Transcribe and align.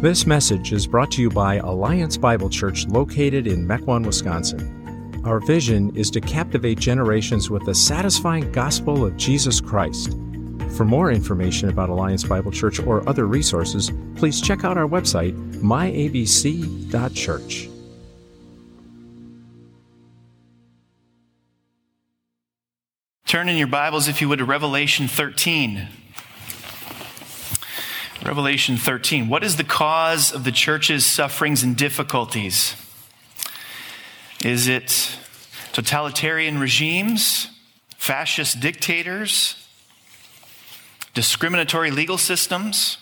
This 0.00 0.26
message 0.26 0.72
is 0.72 0.86
brought 0.86 1.10
to 1.10 1.20
you 1.20 1.28
by 1.28 1.56
Alliance 1.56 2.16
Bible 2.16 2.48
Church 2.48 2.86
located 2.86 3.46
in 3.46 3.68
Mequon, 3.68 4.06
Wisconsin. 4.06 5.20
Our 5.26 5.40
vision 5.40 5.94
is 5.94 6.10
to 6.12 6.22
captivate 6.22 6.78
generations 6.78 7.50
with 7.50 7.66
the 7.66 7.74
satisfying 7.74 8.50
gospel 8.50 9.04
of 9.04 9.18
Jesus 9.18 9.60
Christ. 9.60 10.16
For 10.70 10.86
more 10.86 11.12
information 11.12 11.68
about 11.68 11.90
Alliance 11.90 12.24
Bible 12.24 12.50
Church 12.50 12.80
or 12.80 13.06
other 13.06 13.26
resources, 13.26 13.92
please 14.16 14.40
check 14.40 14.64
out 14.64 14.78
our 14.78 14.88
website, 14.88 15.36
myabc.church. 15.56 17.68
Turn 23.26 23.50
in 23.50 23.58
your 23.58 23.66
Bibles, 23.66 24.08
if 24.08 24.22
you 24.22 24.30
would, 24.30 24.38
to 24.38 24.46
Revelation 24.46 25.08
13. 25.08 25.88
Revelation 28.30 28.76
13. 28.76 29.28
What 29.28 29.42
is 29.42 29.56
the 29.56 29.64
cause 29.64 30.30
of 30.30 30.44
the 30.44 30.52
church's 30.52 31.04
sufferings 31.04 31.64
and 31.64 31.76
difficulties? 31.76 32.76
Is 34.44 34.68
it 34.68 35.18
totalitarian 35.72 36.60
regimes, 36.60 37.48
fascist 37.96 38.60
dictators, 38.60 39.66
discriminatory 41.12 41.90
legal 41.90 42.16
systems? 42.16 42.98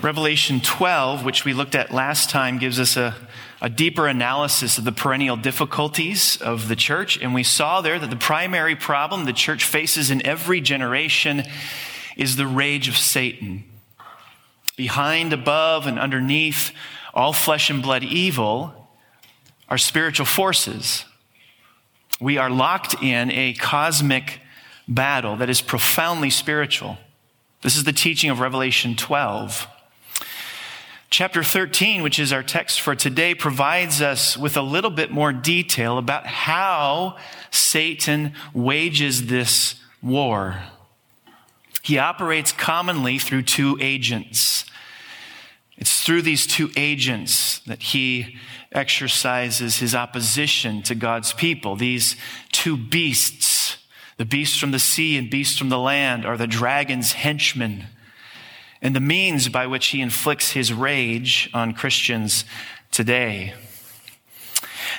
Revelation 0.00 0.60
12, 0.60 1.24
which 1.24 1.44
we 1.44 1.52
looked 1.52 1.74
at 1.74 1.90
last 1.90 2.30
time, 2.30 2.58
gives 2.58 2.78
us 2.78 2.96
a 2.96 3.16
a 3.60 3.70
deeper 3.70 4.06
analysis 4.06 4.76
of 4.76 4.84
the 4.84 4.92
perennial 4.92 5.34
difficulties 5.34 6.36
of 6.42 6.68
the 6.68 6.76
church. 6.76 7.18
And 7.22 7.32
we 7.32 7.42
saw 7.42 7.80
there 7.80 7.98
that 7.98 8.10
the 8.10 8.16
primary 8.16 8.76
problem 8.76 9.24
the 9.24 9.32
church 9.32 9.64
faces 9.64 10.10
in 10.10 10.24
every 10.26 10.60
generation 10.60 11.42
is 12.16 12.36
the 12.36 12.46
rage 12.46 12.88
of 12.88 12.96
Satan. 12.96 13.64
Behind, 14.76 15.32
above, 15.32 15.86
and 15.86 15.98
underneath 15.98 16.72
all 17.14 17.32
flesh 17.32 17.70
and 17.70 17.82
blood 17.82 18.04
evil 18.04 18.88
are 19.68 19.78
spiritual 19.78 20.26
forces. 20.26 21.04
We 22.20 22.38
are 22.38 22.50
locked 22.50 23.02
in 23.02 23.30
a 23.30 23.54
cosmic 23.54 24.40
battle 24.88 25.36
that 25.36 25.50
is 25.50 25.60
profoundly 25.60 26.30
spiritual. 26.30 26.98
This 27.62 27.76
is 27.76 27.84
the 27.84 27.92
teaching 27.92 28.30
of 28.30 28.40
Revelation 28.40 28.96
12. 28.96 29.66
Chapter 31.08 31.42
13, 31.42 32.02
which 32.02 32.18
is 32.18 32.32
our 32.32 32.42
text 32.42 32.80
for 32.80 32.94
today, 32.94 33.34
provides 33.34 34.02
us 34.02 34.36
with 34.36 34.56
a 34.56 34.62
little 34.62 34.90
bit 34.90 35.10
more 35.10 35.32
detail 35.32 35.98
about 35.98 36.26
how 36.26 37.16
Satan 37.50 38.34
wages 38.52 39.26
this 39.26 39.76
war. 40.02 40.62
He 41.86 41.98
operates 41.98 42.50
commonly 42.50 43.16
through 43.16 43.42
two 43.42 43.78
agents. 43.80 44.64
It's 45.76 46.02
through 46.02 46.22
these 46.22 46.44
two 46.44 46.72
agents 46.76 47.60
that 47.60 47.80
he 47.80 48.38
exercises 48.72 49.78
his 49.78 49.94
opposition 49.94 50.82
to 50.82 50.96
God's 50.96 51.32
people. 51.32 51.76
These 51.76 52.16
two 52.50 52.76
beasts, 52.76 53.76
the 54.16 54.24
beast 54.24 54.58
from 54.58 54.72
the 54.72 54.80
sea 54.80 55.16
and 55.16 55.30
beast 55.30 55.60
from 55.60 55.68
the 55.68 55.78
land, 55.78 56.26
are 56.26 56.36
the 56.36 56.48
dragon's 56.48 57.12
henchmen 57.12 57.84
and 58.82 58.96
the 58.96 59.00
means 59.00 59.48
by 59.48 59.68
which 59.68 59.86
he 59.86 60.00
inflicts 60.00 60.50
his 60.50 60.72
rage 60.72 61.48
on 61.54 61.72
Christians 61.72 62.44
today. 62.90 63.54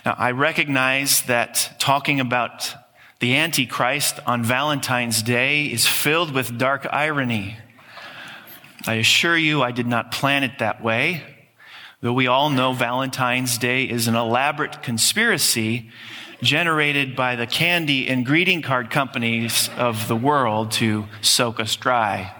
Now, 0.05 0.15
I 0.17 0.31
recognize 0.31 1.23
that 1.23 1.75
talking 1.79 2.21
about 2.21 2.73
the 3.19 3.35
Antichrist 3.35 4.19
on 4.27 4.43
Valentine's 4.43 5.23
Day 5.23 5.65
is 5.65 5.87
filled 5.87 6.33
with 6.33 6.57
dark 6.57 6.85
irony. 6.91 7.57
I 8.85 8.95
assure 8.95 9.35
you, 9.35 9.63
I 9.63 9.71
did 9.71 9.87
not 9.87 10.11
plan 10.11 10.43
it 10.43 10.59
that 10.59 10.83
way, 10.83 11.23
though 12.01 12.13
we 12.13 12.27
all 12.27 12.51
know 12.51 12.73
Valentine's 12.73 13.57
Day 13.57 13.85
is 13.85 14.07
an 14.07 14.15
elaborate 14.15 14.83
conspiracy 14.83 15.89
generated 16.43 17.15
by 17.15 17.35
the 17.35 17.47
candy 17.47 18.07
and 18.07 18.23
greeting 18.23 18.61
card 18.61 18.91
companies 18.91 19.71
of 19.77 20.07
the 20.07 20.15
world 20.15 20.71
to 20.73 21.07
soak 21.21 21.59
us 21.59 21.75
dry. 21.75 22.33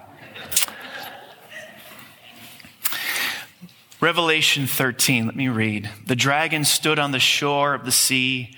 Revelation 3.99 4.67
13, 4.67 5.25
let 5.25 5.35
me 5.35 5.47
read. 5.47 5.89
The 6.05 6.15
dragon 6.15 6.63
stood 6.63 6.99
on 6.99 7.11
the 7.11 7.19
shore 7.19 7.73
of 7.73 7.83
the 7.83 7.91
sea, 7.91 8.55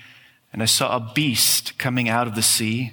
and 0.52 0.62
I 0.62 0.66
saw 0.66 0.96
a 0.96 1.12
beast 1.14 1.78
coming 1.78 2.08
out 2.08 2.26
of 2.26 2.34
the 2.34 2.42
sea. 2.42 2.92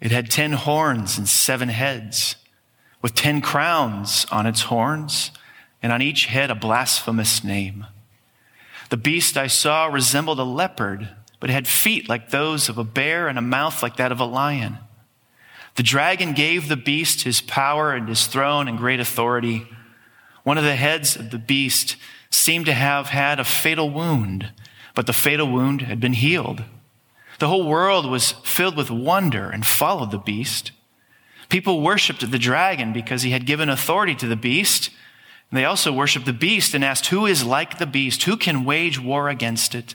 It 0.00 0.10
had 0.12 0.30
ten 0.30 0.52
horns 0.52 1.18
and 1.18 1.28
seven 1.28 1.68
heads, 1.68 2.36
with 3.02 3.14
ten 3.14 3.40
crowns 3.40 4.26
on 4.30 4.46
its 4.46 4.62
horns, 4.62 5.30
and 5.82 5.92
on 5.92 6.02
each 6.02 6.26
head 6.26 6.50
a 6.50 6.54
blasphemous 6.54 7.42
name. 7.42 7.86
The 8.88 8.96
beast 8.96 9.36
I 9.36 9.46
saw 9.46 9.86
resembled 9.86 10.38
a 10.38 10.44
leopard, 10.44 11.08
but 11.40 11.50
it 11.50 11.52
had 11.52 11.66
feet 11.66 12.08
like 12.08 12.30
those 12.30 12.68
of 12.68 12.78
a 12.78 12.84
bear 12.84 13.28
and 13.28 13.38
a 13.38 13.42
mouth 13.42 13.82
like 13.82 13.96
that 13.96 14.12
of 14.12 14.20
a 14.20 14.24
lion. 14.24 14.78
The 15.74 15.82
dragon 15.82 16.32
gave 16.32 16.68
the 16.68 16.76
beast 16.76 17.22
his 17.22 17.40
power 17.40 17.92
and 17.92 18.08
his 18.08 18.26
throne 18.26 18.68
and 18.68 18.78
great 18.78 19.00
authority. 19.00 19.66
One 20.42 20.56
of 20.56 20.64
the 20.64 20.76
heads 20.76 21.16
of 21.16 21.30
the 21.30 21.38
beast 21.38 21.96
seemed 22.30 22.66
to 22.66 22.72
have 22.72 23.08
had 23.08 23.38
a 23.38 23.44
fatal 23.44 23.90
wound, 23.90 24.52
but 24.94 25.06
the 25.06 25.12
fatal 25.12 25.50
wound 25.50 25.82
had 25.82 26.00
been 26.00 26.14
healed. 26.14 26.62
The 27.38 27.48
whole 27.48 27.66
world 27.66 28.08
was 28.08 28.32
filled 28.32 28.76
with 28.76 28.90
wonder 28.90 29.50
and 29.50 29.66
followed 29.66 30.10
the 30.10 30.18
beast. 30.18 30.72
People 31.48 31.82
worshiped 31.82 32.28
the 32.30 32.38
dragon 32.38 32.92
because 32.92 33.22
he 33.22 33.30
had 33.30 33.46
given 33.46 33.68
authority 33.68 34.14
to 34.16 34.26
the 34.26 34.36
beast. 34.36 34.90
And 35.50 35.58
they 35.58 35.64
also 35.64 35.92
worshiped 35.92 36.26
the 36.26 36.32
beast 36.32 36.74
and 36.74 36.84
asked, 36.84 37.06
Who 37.06 37.26
is 37.26 37.44
like 37.44 37.78
the 37.78 37.86
beast? 37.86 38.24
Who 38.24 38.36
can 38.36 38.64
wage 38.64 38.98
war 38.98 39.28
against 39.28 39.74
it? 39.74 39.94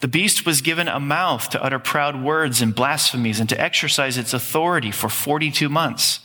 The 0.00 0.08
beast 0.08 0.46
was 0.46 0.62
given 0.62 0.88
a 0.88 0.98
mouth 0.98 1.50
to 1.50 1.62
utter 1.62 1.78
proud 1.78 2.22
words 2.22 2.62
and 2.62 2.74
blasphemies 2.74 3.38
and 3.38 3.48
to 3.50 3.60
exercise 3.60 4.16
its 4.16 4.32
authority 4.32 4.90
for 4.90 5.10
42 5.10 5.68
months. 5.68 6.20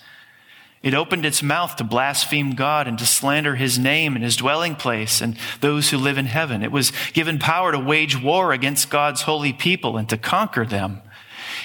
It 0.85 0.93
opened 0.93 1.25
its 1.25 1.41
mouth 1.41 1.75
to 1.77 1.83
blaspheme 1.83 2.51
God 2.51 2.87
and 2.87 2.99
to 2.99 3.07
slander 3.07 3.55
his 3.55 3.79
name 3.79 4.13
and 4.13 4.23
his 4.23 4.35
dwelling 4.35 4.75
place 4.75 5.19
and 5.19 5.35
those 5.59 5.89
who 5.89 5.97
live 5.97 6.19
in 6.19 6.27
heaven. 6.27 6.61
It 6.61 6.71
was 6.71 6.93
given 7.11 7.39
power 7.39 7.71
to 7.71 7.79
wage 7.79 8.21
war 8.21 8.53
against 8.53 8.91
God's 8.91 9.23
holy 9.23 9.51
people 9.51 9.97
and 9.97 10.07
to 10.09 10.17
conquer 10.17 10.63
them. 10.63 11.01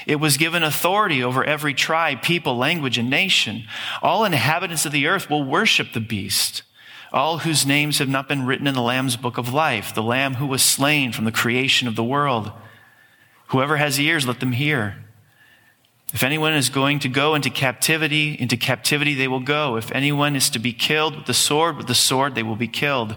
It 0.06 0.16
was 0.16 0.38
given 0.38 0.62
authority 0.62 1.22
over 1.22 1.44
every 1.44 1.74
tribe, 1.74 2.22
people, 2.22 2.56
language, 2.56 2.96
and 2.96 3.10
nation. 3.10 3.64
All 4.00 4.24
inhabitants 4.24 4.86
of 4.86 4.92
the 4.92 5.06
earth 5.06 5.28
will 5.28 5.44
worship 5.44 5.92
the 5.92 6.00
beast, 6.00 6.62
all 7.12 7.40
whose 7.40 7.66
names 7.66 7.98
have 7.98 8.08
not 8.08 8.26
been 8.26 8.46
written 8.46 8.66
in 8.66 8.74
the 8.74 8.80
Lamb's 8.80 9.16
book 9.16 9.36
of 9.36 9.52
life, 9.52 9.94
the 9.94 10.02
Lamb 10.02 10.36
who 10.36 10.46
was 10.46 10.62
slain 10.62 11.12
from 11.12 11.26
the 11.26 11.30
creation 11.30 11.86
of 11.86 11.94
the 11.94 12.02
world. 12.02 12.52
Whoever 13.48 13.76
has 13.76 14.00
ears, 14.00 14.26
let 14.26 14.40
them 14.40 14.52
hear. 14.52 14.96
If 16.12 16.24
anyone 16.24 16.54
is 16.54 16.70
going 16.70 16.98
to 17.00 17.08
go 17.08 17.36
into 17.36 17.50
captivity, 17.50 18.36
into 18.38 18.56
captivity 18.56 19.14
they 19.14 19.28
will 19.28 19.40
go. 19.40 19.76
If 19.76 19.92
anyone 19.92 20.34
is 20.34 20.50
to 20.50 20.58
be 20.58 20.72
killed 20.72 21.16
with 21.16 21.26
the 21.26 21.34
sword, 21.34 21.76
with 21.76 21.86
the 21.86 21.94
sword 21.94 22.34
they 22.34 22.42
will 22.42 22.56
be 22.56 22.66
killed. 22.66 23.16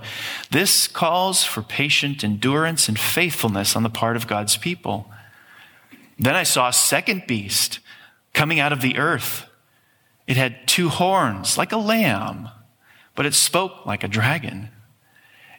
This 0.52 0.88
calls 0.88 1.44
for 1.44 1.64
patient 1.64 2.24
endurance 2.24 2.88
and 2.88 3.00
faithfulness 3.00 3.76
on 3.76 3.82
the 3.82 3.90
part 3.90 4.16
of 4.16 4.28
God's 4.28 4.58
people. 4.58 5.10
Then 6.20 6.36
I 6.36 6.44
saw 6.44 6.68
a 6.68 6.74
second 6.74 7.24
beast 7.28 7.80
coming 8.34 8.60
out 8.60 8.72
of 8.72 8.82
the 8.82 8.98
earth. 8.98 9.46
It 10.28 10.38
had 10.38 10.68
two 10.68 10.90
horns 10.90 11.58
like 11.58 11.72
a 11.72 11.78
lamb, 11.78 12.50
but 13.16 13.26
it 13.26 13.34
spoke 13.34 13.88
like 13.88 14.04
a 14.04 14.08
dragon. 14.08 14.70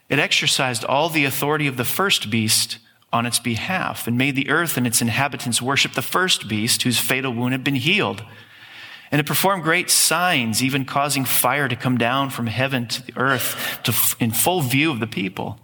It 0.08 0.20
exercised 0.20 0.84
all 0.84 1.08
the 1.08 1.24
authority 1.24 1.66
of 1.66 1.76
the 1.76 1.84
first 1.84 2.30
beast 2.30 2.78
on 3.14 3.24
its 3.24 3.38
behalf 3.38 4.06
and 4.08 4.18
made 4.18 4.34
the 4.34 4.50
earth 4.50 4.76
and 4.76 4.86
its 4.86 5.00
inhabitants 5.00 5.62
worship 5.62 5.92
the 5.92 6.02
first 6.02 6.48
beast 6.48 6.82
whose 6.82 6.98
fatal 6.98 7.32
wound 7.32 7.52
had 7.52 7.62
been 7.62 7.76
healed. 7.76 8.24
And 9.12 9.20
it 9.20 9.26
performed 9.26 9.62
great 9.62 9.88
signs, 9.88 10.62
even 10.62 10.84
causing 10.84 11.24
fire 11.24 11.68
to 11.68 11.76
come 11.76 11.96
down 11.96 12.30
from 12.30 12.48
heaven 12.48 12.88
to 12.88 13.06
the 13.06 13.12
earth 13.16 13.78
to, 13.84 13.94
in 14.18 14.32
full 14.32 14.60
view 14.60 14.90
of 14.90 14.98
the 14.98 15.06
people. 15.06 15.60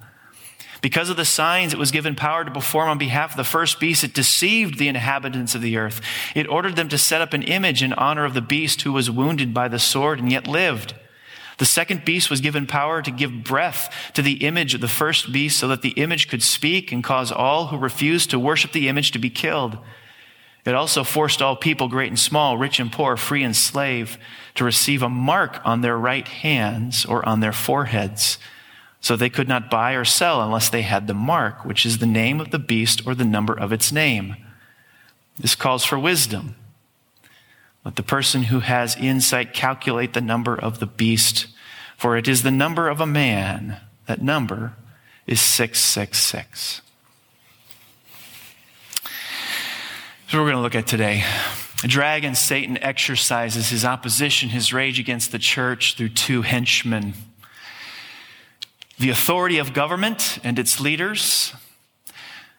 Because 0.80 1.10
of 1.10 1.16
the 1.16 1.24
signs 1.24 1.72
it 1.72 1.78
was 1.78 1.90
given 1.90 2.14
power 2.14 2.44
to 2.44 2.50
perform 2.50 2.88
on 2.88 2.98
behalf 2.98 3.32
of 3.32 3.36
the 3.36 3.44
first 3.44 3.80
beast, 3.80 4.04
it 4.04 4.14
deceived 4.14 4.78
the 4.78 4.88
inhabitants 4.88 5.56
of 5.56 5.60
the 5.60 5.76
earth. 5.76 6.00
It 6.36 6.48
ordered 6.48 6.76
them 6.76 6.88
to 6.88 6.98
set 6.98 7.20
up 7.20 7.32
an 7.32 7.42
image 7.42 7.82
in 7.82 7.92
honor 7.94 8.24
of 8.24 8.34
the 8.34 8.40
beast 8.40 8.82
who 8.82 8.92
was 8.92 9.10
wounded 9.10 9.52
by 9.52 9.66
the 9.66 9.80
sword 9.80 10.20
and 10.20 10.30
yet 10.30 10.46
lived. 10.46 10.94
The 11.60 11.66
second 11.66 12.06
beast 12.06 12.30
was 12.30 12.40
given 12.40 12.66
power 12.66 13.02
to 13.02 13.10
give 13.10 13.44
breath 13.44 13.94
to 14.14 14.22
the 14.22 14.46
image 14.46 14.72
of 14.72 14.80
the 14.80 14.88
first 14.88 15.30
beast 15.30 15.58
so 15.58 15.68
that 15.68 15.82
the 15.82 15.90
image 15.90 16.26
could 16.26 16.42
speak 16.42 16.90
and 16.90 17.04
cause 17.04 17.30
all 17.30 17.66
who 17.66 17.76
refused 17.76 18.30
to 18.30 18.38
worship 18.38 18.72
the 18.72 18.88
image 18.88 19.10
to 19.10 19.18
be 19.18 19.28
killed. 19.28 19.76
It 20.64 20.74
also 20.74 21.04
forced 21.04 21.42
all 21.42 21.56
people, 21.56 21.88
great 21.88 22.08
and 22.08 22.18
small, 22.18 22.56
rich 22.56 22.80
and 22.80 22.90
poor, 22.90 23.14
free 23.18 23.42
and 23.42 23.54
slave, 23.54 24.16
to 24.54 24.64
receive 24.64 25.02
a 25.02 25.10
mark 25.10 25.60
on 25.62 25.82
their 25.82 25.98
right 25.98 26.26
hands 26.26 27.04
or 27.04 27.22
on 27.28 27.40
their 27.40 27.52
foreheads. 27.52 28.38
So 29.02 29.14
they 29.14 29.28
could 29.28 29.46
not 29.46 29.70
buy 29.70 29.92
or 29.92 30.06
sell 30.06 30.40
unless 30.40 30.70
they 30.70 30.80
had 30.80 31.08
the 31.08 31.14
mark, 31.14 31.66
which 31.66 31.84
is 31.84 31.98
the 31.98 32.06
name 32.06 32.40
of 32.40 32.52
the 32.52 32.58
beast 32.58 33.06
or 33.06 33.14
the 33.14 33.22
number 33.26 33.52
of 33.52 33.70
its 33.70 33.92
name. 33.92 34.34
This 35.38 35.54
calls 35.54 35.84
for 35.84 35.98
wisdom. 35.98 36.54
Let 37.84 37.96
the 37.96 38.02
person 38.02 38.44
who 38.44 38.60
has 38.60 38.96
insight 38.96 39.54
calculate 39.54 40.12
the 40.12 40.20
number 40.20 40.54
of 40.54 40.80
the 40.80 40.86
beast, 40.86 41.46
for 41.96 42.16
it 42.16 42.28
is 42.28 42.42
the 42.42 42.50
number 42.50 42.88
of 42.88 43.00
a 43.00 43.06
man. 43.06 43.78
That 44.06 44.20
number 44.20 44.74
is 45.26 45.40
666. 45.40 46.82
So 50.28 50.38
we're 50.38 50.44
going 50.44 50.56
to 50.56 50.62
look 50.62 50.74
at 50.74 50.86
today. 50.86 51.24
The 51.82 51.88
dragon, 51.88 52.34
Satan, 52.34 52.76
exercises 52.78 53.70
his 53.70 53.84
opposition, 53.84 54.50
his 54.50 54.72
rage 54.72 55.00
against 55.00 55.32
the 55.32 55.38
church 55.38 55.96
through 55.96 56.10
two 56.10 56.42
henchmen 56.42 57.14
the 59.00 59.08
authority 59.08 59.56
of 59.56 59.72
government 59.72 60.38
and 60.44 60.58
its 60.58 60.78
leaders, 60.78 61.54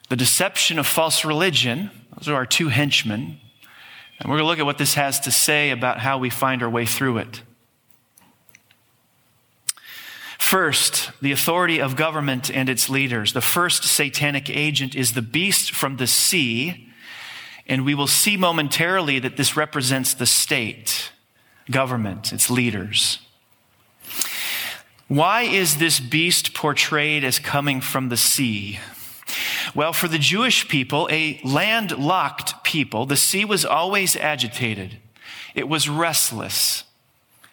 the 0.09 0.15
deception 0.15 0.79
of 0.79 0.88
false 0.88 1.23
religion. 1.23 1.91
Those 2.18 2.29
are 2.29 2.33
our 2.33 2.47
two 2.47 2.69
henchmen. 2.69 3.39
And 4.21 4.29
we're 4.29 4.38
going 4.38 4.45
to 4.45 4.47
look 4.47 4.59
at 4.59 4.65
what 4.65 4.77
this 4.77 4.94
has 4.94 5.19
to 5.21 5.31
say 5.31 5.71
about 5.71 6.00
how 6.00 6.18
we 6.18 6.29
find 6.29 6.63
our 6.63 6.69
way 6.69 6.85
through 6.85 7.18
it. 7.18 7.41
First, 10.39 11.12
the 11.21 11.31
authority 11.31 11.81
of 11.81 11.95
government 11.95 12.50
and 12.50 12.69
its 12.69 12.89
leaders. 12.89 13.33
The 13.33 13.41
first 13.41 13.83
satanic 13.83 14.50
agent 14.50 14.95
is 14.95 15.13
the 15.13 15.21
beast 15.21 15.71
from 15.71 15.97
the 15.97 16.07
sea 16.07 16.88
and 17.68 17.85
we 17.85 17.95
will 17.95 18.07
see 18.07 18.38
momentarily 18.38 19.19
that 19.19 19.38
this 19.38 19.56
represents 19.56 20.13
the 20.13 20.25
state, 20.25 21.12
government, 21.69 22.33
its 22.33 22.50
leaders. 22.50 23.19
Why 25.07 25.44
is 25.44 25.77
this 25.77 26.00
beast 26.00 26.53
portrayed 26.53 27.23
as 27.23 27.39
coming 27.39 27.79
from 27.79 28.09
the 28.09 28.18
sea? 28.18 28.79
Well, 29.73 29.94
for 29.94 30.07
the 30.07 30.19
Jewish 30.19 30.68
people, 30.68 31.07
a 31.12 31.39
landlocked 31.44 32.63
people, 32.63 33.06
the 33.06 33.15
sea 33.15 33.45
was 33.45 33.65
always 33.65 34.15
agitated. 34.15 34.97
It 35.56 35.69
was 35.69 35.88
restless. 35.88 36.83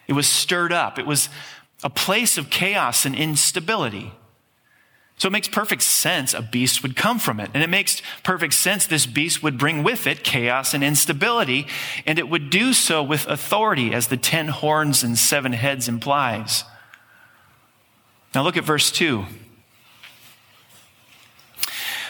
It 0.07 0.13
was 0.13 0.27
stirred 0.27 0.73
up. 0.73 0.99
It 0.99 1.05
was 1.05 1.29
a 1.83 1.89
place 1.89 2.37
of 2.37 2.49
chaos 2.49 3.05
and 3.05 3.15
instability. 3.15 4.11
So 5.17 5.27
it 5.27 5.31
makes 5.31 5.49
perfect 5.49 5.83
sense 5.83 6.33
a 6.33 6.41
beast 6.41 6.81
would 6.81 6.95
come 6.95 7.19
from 7.19 7.39
it. 7.39 7.51
And 7.53 7.61
it 7.61 7.69
makes 7.69 8.01
perfect 8.23 8.53
sense 8.53 8.87
this 8.87 9.05
beast 9.05 9.43
would 9.43 9.57
bring 9.57 9.83
with 9.83 10.07
it 10.07 10.23
chaos 10.23 10.73
and 10.73 10.83
instability, 10.83 11.67
and 12.05 12.17
it 12.17 12.29
would 12.29 12.49
do 12.49 12.71
so 12.73 13.03
with 13.03 13.27
authority, 13.27 13.93
as 13.93 14.07
the 14.07 14.17
ten 14.17 14.47
horns 14.47 15.03
and 15.03 15.17
seven 15.17 15.51
heads 15.51 15.89
implies. 15.89 16.63
Now 18.33 18.43
look 18.43 18.55
at 18.55 18.63
verse 18.63 18.91
2. 18.91 19.25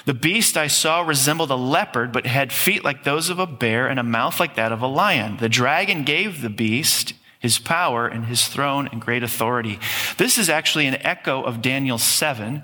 The 0.10 0.16
beast 0.16 0.58
I 0.58 0.66
saw 0.66 1.02
resembled 1.02 1.52
a 1.52 1.56
leopard, 1.56 2.12
but 2.12 2.26
had 2.26 2.52
feet 2.52 2.84
like 2.84 3.04
those 3.04 3.30
of 3.30 3.38
a 3.38 3.46
bear 3.46 3.88
and 3.88 4.00
a 4.00 4.04
mouth 4.04 4.40
like 4.40 4.56
that 4.56 4.72
of 4.72 4.82
a 4.82 4.88
lion. 4.88 5.38
The 5.38 5.50
dragon 5.50 6.04
gave 6.04 6.42
the 6.42 6.50
beast 6.50 7.14
his 7.38 7.60
power 7.60 8.08
and 8.08 8.26
his 8.26 8.48
throne 8.48 8.90
and 8.92 9.00
great 9.00 9.22
authority. 9.22 9.78
This 10.18 10.40
is 10.40 10.50
actually 10.50 10.88
an 10.88 11.06
echo 11.06 11.44
of 11.44 11.62
Daniel 11.62 12.00
7, 12.00 12.64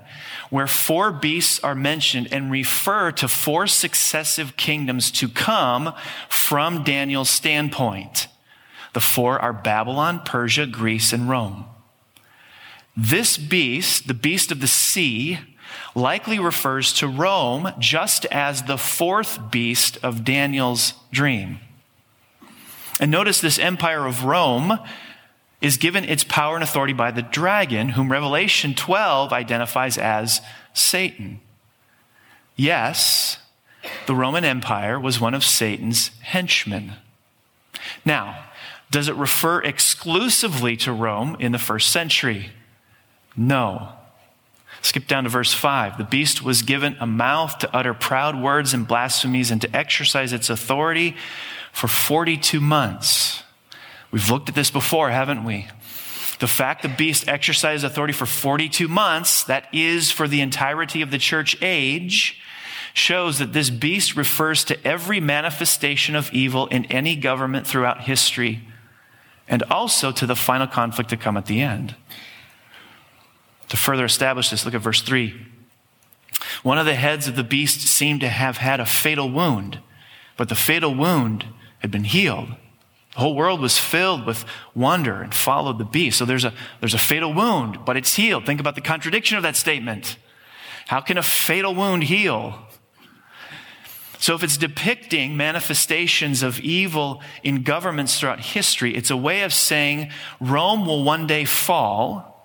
where 0.50 0.66
four 0.66 1.12
beasts 1.12 1.60
are 1.60 1.76
mentioned 1.76 2.26
and 2.32 2.50
refer 2.50 3.12
to 3.12 3.28
four 3.28 3.68
successive 3.68 4.56
kingdoms 4.56 5.12
to 5.12 5.28
come 5.28 5.94
from 6.28 6.82
Daniel's 6.82 7.30
standpoint. 7.30 8.26
The 8.92 8.98
four 8.98 9.38
are 9.38 9.52
Babylon, 9.52 10.22
Persia, 10.24 10.66
Greece, 10.66 11.12
and 11.12 11.28
Rome. 11.28 11.66
This 12.96 13.38
beast, 13.38 14.08
the 14.08 14.14
beast 14.14 14.50
of 14.50 14.60
the 14.60 14.66
sea, 14.66 15.38
likely 15.94 16.38
refers 16.38 16.92
to 16.94 17.08
Rome 17.08 17.72
just 17.78 18.24
as 18.26 18.62
the 18.62 18.78
fourth 18.78 19.50
beast 19.50 19.98
of 20.02 20.24
Daniel's 20.24 20.94
dream. 21.10 21.60
And 23.00 23.10
notice 23.10 23.40
this 23.40 23.58
empire 23.58 24.06
of 24.06 24.24
Rome 24.24 24.78
is 25.60 25.76
given 25.76 26.04
its 26.04 26.24
power 26.24 26.54
and 26.54 26.64
authority 26.64 26.92
by 26.92 27.10
the 27.10 27.22
dragon, 27.22 27.90
whom 27.90 28.12
Revelation 28.12 28.74
12 28.74 29.32
identifies 29.32 29.98
as 29.98 30.40
Satan. 30.72 31.40
Yes, 32.54 33.38
the 34.06 34.14
Roman 34.14 34.44
Empire 34.44 34.98
was 34.98 35.20
one 35.20 35.34
of 35.34 35.44
Satan's 35.44 36.10
henchmen. 36.20 36.92
Now, 38.04 38.44
does 38.90 39.08
it 39.08 39.16
refer 39.16 39.60
exclusively 39.62 40.76
to 40.78 40.92
Rome 40.92 41.36
in 41.40 41.52
the 41.52 41.58
first 41.58 41.90
century? 41.90 42.50
No. 43.36 43.92
Skip 44.86 45.08
down 45.08 45.24
to 45.24 45.30
verse 45.30 45.52
5. 45.52 45.98
The 45.98 46.04
beast 46.04 46.44
was 46.44 46.62
given 46.62 46.96
a 47.00 47.08
mouth 47.08 47.58
to 47.58 47.76
utter 47.76 47.92
proud 47.92 48.40
words 48.40 48.72
and 48.72 48.86
blasphemies 48.86 49.50
and 49.50 49.60
to 49.62 49.76
exercise 49.76 50.32
its 50.32 50.48
authority 50.48 51.16
for 51.72 51.88
42 51.88 52.60
months. 52.60 53.42
We've 54.12 54.30
looked 54.30 54.48
at 54.48 54.54
this 54.54 54.70
before, 54.70 55.10
haven't 55.10 55.42
we? 55.42 55.66
The 56.38 56.46
fact 56.46 56.82
the 56.82 56.88
beast 56.88 57.26
exercised 57.26 57.82
authority 57.82 58.12
for 58.12 58.26
42 58.26 58.86
months, 58.86 59.42
that 59.42 59.66
is 59.72 60.12
for 60.12 60.28
the 60.28 60.40
entirety 60.40 61.02
of 61.02 61.10
the 61.10 61.18
church 61.18 61.60
age, 61.60 62.40
shows 62.94 63.40
that 63.40 63.52
this 63.52 63.70
beast 63.70 64.14
refers 64.14 64.62
to 64.66 64.86
every 64.86 65.18
manifestation 65.18 66.14
of 66.14 66.32
evil 66.32 66.68
in 66.68 66.84
any 66.84 67.16
government 67.16 67.66
throughout 67.66 68.02
history, 68.02 68.60
and 69.48 69.64
also 69.64 70.12
to 70.12 70.26
the 70.26 70.36
final 70.36 70.68
conflict 70.68 71.10
to 71.10 71.16
come 71.16 71.36
at 71.36 71.46
the 71.46 71.60
end. 71.60 71.96
To 73.68 73.76
further 73.76 74.04
establish 74.04 74.50
this, 74.50 74.64
look 74.64 74.74
at 74.74 74.80
verse 74.80 75.02
3. 75.02 75.34
One 76.62 76.78
of 76.78 76.86
the 76.86 76.94
heads 76.94 77.28
of 77.28 77.36
the 77.36 77.44
beast 77.44 77.80
seemed 77.80 78.20
to 78.20 78.28
have 78.28 78.58
had 78.58 78.80
a 78.80 78.86
fatal 78.86 79.30
wound, 79.30 79.80
but 80.36 80.48
the 80.48 80.54
fatal 80.54 80.94
wound 80.94 81.46
had 81.80 81.90
been 81.90 82.04
healed. 82.04 82.50
The 83.14 83.20
whole 83.20 83.34
world 83.34 83.60
was 83.60 83.78
filled 83.78 84.26
with 84.26 84.44
wonder 84.74 85.22
and 85.22 85.34
followed 85.34 85.78
the 85.78 85.84
beast. 85.84 86.18
So 86.18 86.24
there's 86.24 86.44
a, 86.44 86.52
there's 86.80 86.94
a 86.94 86.98
fatal 86.98 87.32
wound, 87.32 87.84
but 87.84 87.96
it's 87.96 88.14
healed. 88.14 88.44
Think 88.44 88.60
about 88.60 88.74
the 88.74 88.80
contradiction 88.80 89.36
of 89.36 89.42
that 89.42 89.56
statement. 89.56 90.18
How 90.86 91.00
can 91.00 91.16
a 91.16 91.22
fatal 91.22 91.74
wound 91.74 92.04
heal? 92.04 92.58
So 94.18 94.34
if 94.34 94.42
it's 94.42 94.56
depicting 94.56 95.36
manifestations 95.36 96.42
of 96.42 96.60
evil 96.60 97.22
in 97.42 97.62
governments 97.62 98.18
throughout 98.18 98.40
history, 98.40 98.94
it's 98.94 99.10
a 99.10 99.16
way 99.16 99.42
of 99.42 99.52
saying 99.52 100.10
Rome 100.40 100.86
will 100.86 101.04
one 101.04 101.26
day 101.26 101.44
fall, 101.44 102.35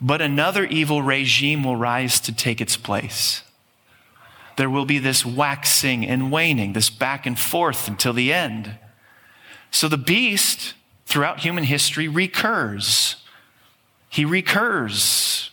but 0.00 0.20
another 0.20 0.64
evil 0.64 1.02
regime 1.02 1.64
will 1.64 1.76
rise 1.76 2.20
to 2.20 2.34
take 2.34 2.60
its 2.60 2.76
place 2.76 3.42
there 4.56 4.70
will 4.70 4.84
be 4.84 4.98
this 4.98 5.24
waxing 5.24 6.06
and 6.06 6.30
waning, 6.30 6.72
this 6.72 6.90
back 6.90 7.26
and 7.26 7.38
forth 7.38 7.88
until 7.88 8.12
the 8.12 8.32
end. 8.32 8.76
So 9.70 9.88
the 9.88 9.96
beast 9.96 10.74
throughout 11.06 11.40
human 11.40 11.64
history 11.64 12.08
recurs. 12.08 13.16
He 14.08 14.24
recurs. 14.24 15.50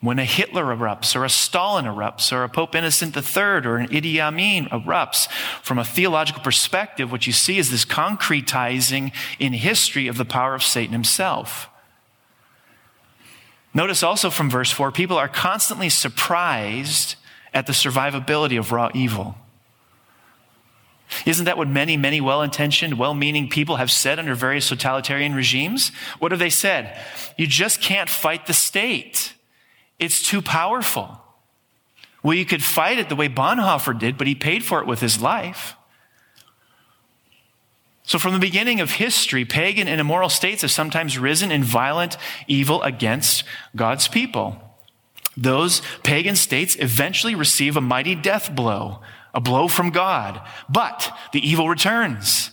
When 0.00 0.20
a 0.20 0.24
Hitler 0.24 0.66
erupts, 0.66 1.16
or 1.16 1.24
a 1.24 1.28
Stalin 1.28 1.84
erupts, 1.84 2.32
or 2.32 2.44
a 2.44 2.48
Pope 2.48 2.76
Innocent 2.76 3.16
III, 3.16 3.42
or 3.66 3.78
an 3.78 3.88
Idi 3.88 4.20
Amin 4.20 4.66
erupts, 4.66 5.28
from 5.60 5.76
a 5.76 5.84
theological 5.84 6.40
perspective, 6.40 7.10
what 7.10 7.26
you 7.26 7.32
see 7.32 7.58
is 7.58 7.72
this 7.72 7.84
concretizing 7.84 9.12
in 9.40 9.54
history 9.54 10.06
of 10.06 10.16
the 10.16 10.24
power 10.24 10.54
of 10.54 10.62
Satan 10.62 10.92
himself. 10.92 11.68
Notice 13.74 14.02
also 14.02 14.30
from 14.30 14.50
verse 14.50 14.70
4 14.70 14.90
people 14.92 15.16
are 15.16 15.28
constantly 15.28 15.88
surprised 15.88 17.16
at 17.52 17.66
the 17.66 17.72
survivability 17.72 18.58
of 18.58 18.72
raw 18.72 18.90
evil. 18.94 19.36
Isn't 21.24 21.46
that 21.46 21.56
what 21.56 21.68
many, 21.68 21.96
many 21.96 22.20
well 22.20 22.42
intentioned, 22.42 22.98
well 22.98 23.14
meaning 23.14 23.48
people 23.48 23.76
have 23.76 23.90
said 23.90 24.18
under 24.18 24.34
various 24.34 24.68
totalitarian 24.68 25.34
regimes? 25.34 25.90
What 26.18 26.32
have 26.32 26.38
they 26.38 26.50
said? 26.50 26.98
You 27.36 27.46
just 27.46 27.80
can't 27.80 28.10
fight 28.10 28.46
the 28.46 28.54
state, 28.54 29.34
it's 29.98 30.22
too 30.22 30.42
powerful. 30.42 31.20
Well, 32.22 32.34
you 32.34 32.44
could 32.44 32.62
fight 32.62 32.98
it 32.98 33.08
the 33.08 33.16
way 33.16 33.28
Bonhoeffer 33.28 33.98
did, 33.98 34.18
but 34.18 34.26
he 34.26 34.34
paid 34.34 34.64
for 34.64 34.80
it 34.80 34.86
with 34.86 35.00
his 35.00 35.20
life. 35.20 35.76
So, 38.08 38.18
from 38.18 38.32
the 38.32 38.38
beginning 38.38 38.80
of 38.80 38.92
history, 38.92 39.44
pagan 39.44 39.86
and 39.86 40.00
immoral 40.00 40.30
states 40.30 40.62
have 40.62 40.70
sometimes 40.70 41.18
risen 41.18 41.52
in 41.52 41.62
violent 41.62 42.16
evil 42.46 42.82
against 42.82 43.44
God's 43.76 44.08
people. 44.08 44.56
Those 45.36 45.82
pagan 46.04 46.34
states 46.34 46.74
eventually 46.80 47.34
receive 47.34 47.76
a 47.76 47.82
mighty 47.82 48.14
death 48.14 48.54
blow, 48.54 49.02
a 49.34 49.42
blow 49.42 49.68
from 49.68 49.90
God, 49.90 50.40
but 50.70 51.14
the 51.34 51.46
evil 51.46 51.68
returns. 51.68 52.52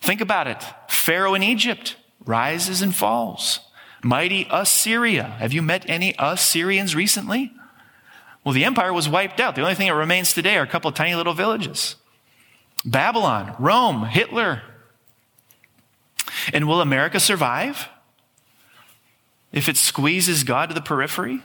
Think 0.00 0.20
about 0.20 0.48
it. 0.48 0.60
Pharaoh 0.88 1.34
in 1.34 1.44
Egypt 1.44 1.94
rises 2.26 2.82
and 2.82 2.92
falls. 2.92 3.60
Mighty 4.02 4.48
Assyria. 4.50 5.36
Have 5.38 5.52
you 5.52 5.62
met 5.62 5.88
any 5.88 6.12
Assyrians 6.18 6.96
recently? 6.96 7.52
Well, 8.42 8.54
the 8.54 8.64
empire 8.64 8.92
was 8.92 9.08
wiped 9.08 9.38
out. 9.38 9.54
The 9.54 9.62
only 9.62 9.76
thing 9.76 9.86
that 9.86 9.94
remains 9.94 10.34
today 10.34 10.56
are 10.56 10.64
a 10.64 10.66
couple 10.66 10.88
of 10.88 10.96
tiny 10.96 11.14
little 11.14 11.34
villages. 11.34 11.94
Babylon, 12.84 13.54
Rome, 13.58 14.04
Hitler. 14.04 14.62
And 16.52 16.66
will 16.66 16.80
America 16.80 17.20
survive 17.20 17.88
if 19.52 19.68
it 19.68 19.76
squeezes 19.76 20.44
God 20.44 20.68
to 20.68 20.74
the 20.74 20.80
periphery? 20.80 21.42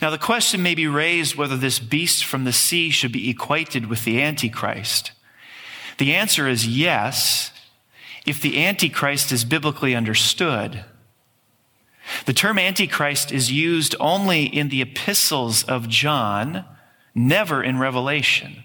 Now, 0.00 0.10
the 0.10 0.18
question 0.18 0.62
may 0.62 0.74
be 0.74 0.86
raised 0.86 1.36
whether 1.36 1.56
this 1.56 1.78
beast 1.78 2.24
from 2.24 2.44
the 2.44 2.52
sea 2.52 2.90
should 2.90 3.12
be 3.12 3.30
equated 3.30 3.86
with 3.86 4.04
the 4.04 4.20
Antichrist. 4.20 5.12
The 5.98 6.14
answer 6.14 6.48
is 6.48 6.66
yes, 6.66 7.52
if 8.26 8.40
the 8.40 8.64
Antichrist 8.64 9.32
is 9.32 9.44
biblically 9.44 9.94
understood. 9.94 10.84
The 12.26 12.32
term 12.32 12.58
Antichrist 12.58 13.32
is 13.32 13.50
used 13.50 13.94
only 13.98 14.44
in 14.44 14.68
the 14.68 14.82
epistles 14.82 15.64
of 15.64 15.88
John, 15.88 16.64
never 17.14 17.62
in 17.62 17.78
Revelation. 17.78 18.64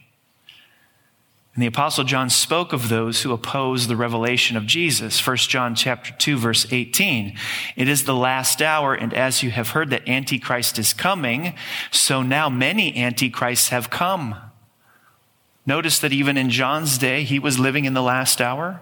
And 1.53 1.61
the 1.61 1.67
apostle 1.67 2.05
John 2.05 2.29
spoke 2.29 2.71
of 2.71 2.87
those 2.87 3.23
who 3.23 3.33
oppose 3.33 3.87
the 3.87 3.97
revelation 3.97 4.55
of 4.55 4.65
Jesus. 4.65 5.25
1 5.25 5.37
John 5.37 5.75
chapter 5.75 6.13
2 6.13 6.37
verse 6.37 6.65
18. 6.71 7.35
It 7.75 7.89
is 7.89 8.05
the 8.05 8.15
last 8.15 8.61
hour 8.61 8.93
and 8.93 9.13
as 9.13 9.43
you 9.43 9.51
have 9.51 9.69
heard 9.69 9.89
that 9.89 10.07
antichrist 10.07 10.79
is 10.79 10.93
coming, 10.93 11.53
so 11.91 12.21
now 12.21 12.49
many 12.49 12.95
antichrists 12.95 13.69
have 13.69 13.89
come. 13.89 14.35
Notice 15.65 15.99
that 15.99 16.13
even 16.13 16.37
in 16.37 16.49
John's 16.49 16.97
day 16.97 17.23
he 17.23 17.37
was 17.37 17.59
living 17.59 17.83
in 17.83 17.93
the 17.93 18.01
last 18.01 18.39
hour. 18.39 18.81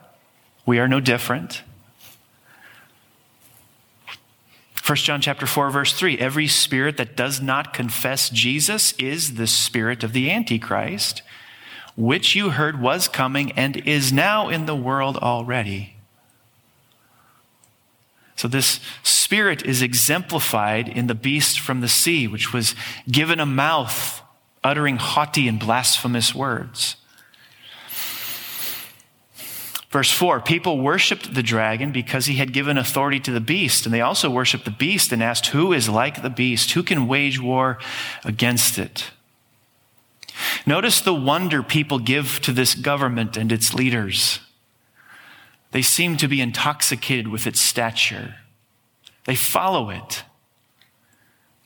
We 0.65 0.77
are 0.77 0.87
no 0.87 0.99
different. 0.99 1.63
1 4.85 4.95
John 4.97 5.21
chapter 5.21 5.47
4 5.47 5.71
verse 5.71 5.93
3 5.93 6.19
every 6.19 6.47
spirit 6.47 6.97
that 6.97 7.15
does 7.15 7.41
not 7.41 7.73
confess 7.73 8.29
Jesus 8.29 8.93
is 8.93 9.35
the 9.35 9.47
spirit 9.47 10.03
of 10.03 10.13
the 10.13 10.31
antichrist 10.31 11.23
which 11.99 12.33
you 12.33 12.51
heard 12.51 12.81
was 12.81 13.09
coming 13.09 13.51
and 13.51 13.75
is 13.85 14.13
now 14.13 14.47
in 14.47 14.65
the 14.65 14.75
world 14.75 15.17
already. 15.17 15.95
So, 18.37 18.47
this 18.47 18.79
spirit 19.03 19.65
is 19.65 19.81
exemplified 19.81 20.87
in 20.87 21.07
the 21.07 21.13
beast 21.13 21.59
from 21.59 21.81
the 21.81 21.89
sea, 21.89 22.25
which 22.25 22.53
was 22.53 22.73
given 23.11 23.41
a 23.41 23.45
mouth 23.45 24.21
uttering 24.63 24.95
haughty 24.95 25.49
and 25.49 25.59
blasphemous 25.59 26.33
words. 26.33 26.95
Verse 29.89 30.09
4 30.09 30.39
People 30.39 30.79
worshiped 30.79 31.33
the 31.33 31.43
dragon 31.43 31.91
because 31.91 32.27
he 32.27 32.35
had 32.35 32.53
given 32.53 32.77
authority 32.77 33.19
to 33.19 33.31
the 33.31 33.41
beast, 33.41 33.85
and 33.85 33.93
they 33.93 33.99
also 33.99 34.29
worshiped 34.29 34.63
the 34.63 34.71
beast 34.71 35.11
and 35.11 35.21
asked, 35.21 35.47
Who 35.47 35.73
is 35.73 35.89
like 35.89 36.21
the 36.21 36.29
beast? 36.29 36.71
Who 36.71 36.83
can 36.83 37.09
wage 37.09 37.41
war 37.41 37.77
against 38.23 38.79
it? 38.79 39.11
Notice 40.65 41.01
the 41.01 41.13
wonder 41.13 41.63
people 41.63 41.99
give 41.99 42.39
to 42.41 42.51
this 42.51 42.75
government 42.75 43.37
and 43.37 43.51
its 43.51 43.73
leaders. 43.73 44.39
They 45.71 45.81
seem 45.81 46.17
to 46.17 46.27
be 46.27 46.41
intoxicated 46.41 47.27
with 47.27 47.45
its 47.47 47.61
stature. 47.61 48.35
They 49.25 49.35
follow 49.35 49.89
it. 49.89 50.23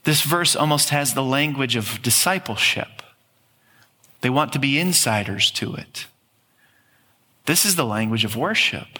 This 0.03 0.21
verse 0.21 0.55
almost 0.55 0.89
has 0.89 1.13
the 1.13 1.23
language 1.23 1.75
of 1.75 2.01
discipleship. 2.01 3.01
They 4.21 4.29
want 4.29 4.53
to 4.53 4.59
be 4.59 4.79
insiders 4.79 5.49
to 5.51 5.75
it. 5.75 6.07
This 7.45 7.65
is 7.65 7.75
the 7.75 7.85
language 7.85 8.25
of 8.25 8.35
worship. 8.35 8.99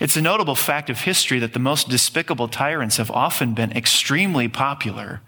It's 0.00 0.16
a 0.16 0.22
notable 0.22 0.54
fact 0.54 0.90
of 0.90 1.00
history 1.00 1.38
that 1.38 1.52
the 1.52 1.58
most 1.58 1.88
despicable 1.88 2.48
tyrants 2.48 2.96
have 2.96 3.10
often 3.10 3.54
been 3.54 3.72
extremely 3.72 4.48
popular 4.48 5.20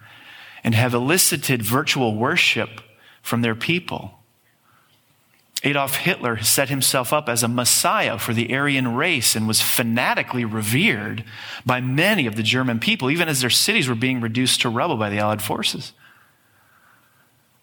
and 0.67 0.75
have 0.75 0.93
elicited 0.93 1.63
virtual 1.63 2.17
worship 2.17 2.81
from 3.23 3.41
their 3.41 3.55
people. 3.55 4.19
Adolf 5.63 5.97
Hitler 5.99 6.43
set 6.43 6.69
himself 6.69 7.13
up 7.13 7.29
as 7.29 7.45
a 7.45 7.49
messiah 7.49 8.19
for 8.19 8.35
the 8.35 8.53
Aryan 8.53 8.95
race 8.97 9.37
and 9.37 9.47
was 9.47 9.63
fanatically 9.63 10.45
revered 10.45 11.25
by 11.65 11.81
many 11.81 12.27
of 12.27 12.35
the 12.35 12.43
German 12.43 12.81
people, 12.81 13.11
even 13.11 13.29
as 13.29 13.41
their 13.41 13.49
cities 13.49 13.89
were 13.89 13.95
being 13.95 14.21
reduced 14.21 14.61
to 14.61 14.69
rubble 14.69 14.97
by 14.97 15.09
the 15.09 15.19
Allied 15.19 15.41
forces. 15.41 15.93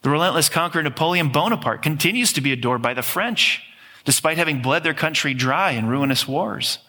The 0.02 0.10
relentless 0.10 0.48
conqueror 0.48 0.84
Napoleon 0.84 1.30
Bonaparte 1.30 1.82
continues 1.82 2.32
to 2.34 2.42
be 2.42 2.54
adored 2.54 2.82
by 2.82 2.94
the 2.94 3.02
French, 3.02 3.62
despite 4.06 4.38
having 4.38 4.62
bled 4.62 4.84
their 4.84 4.94
country 4.94 5.34
dry 5.34 5.72
in 5.72 5.88
ruinous 5.88 6.26
wars. 6.26 6.80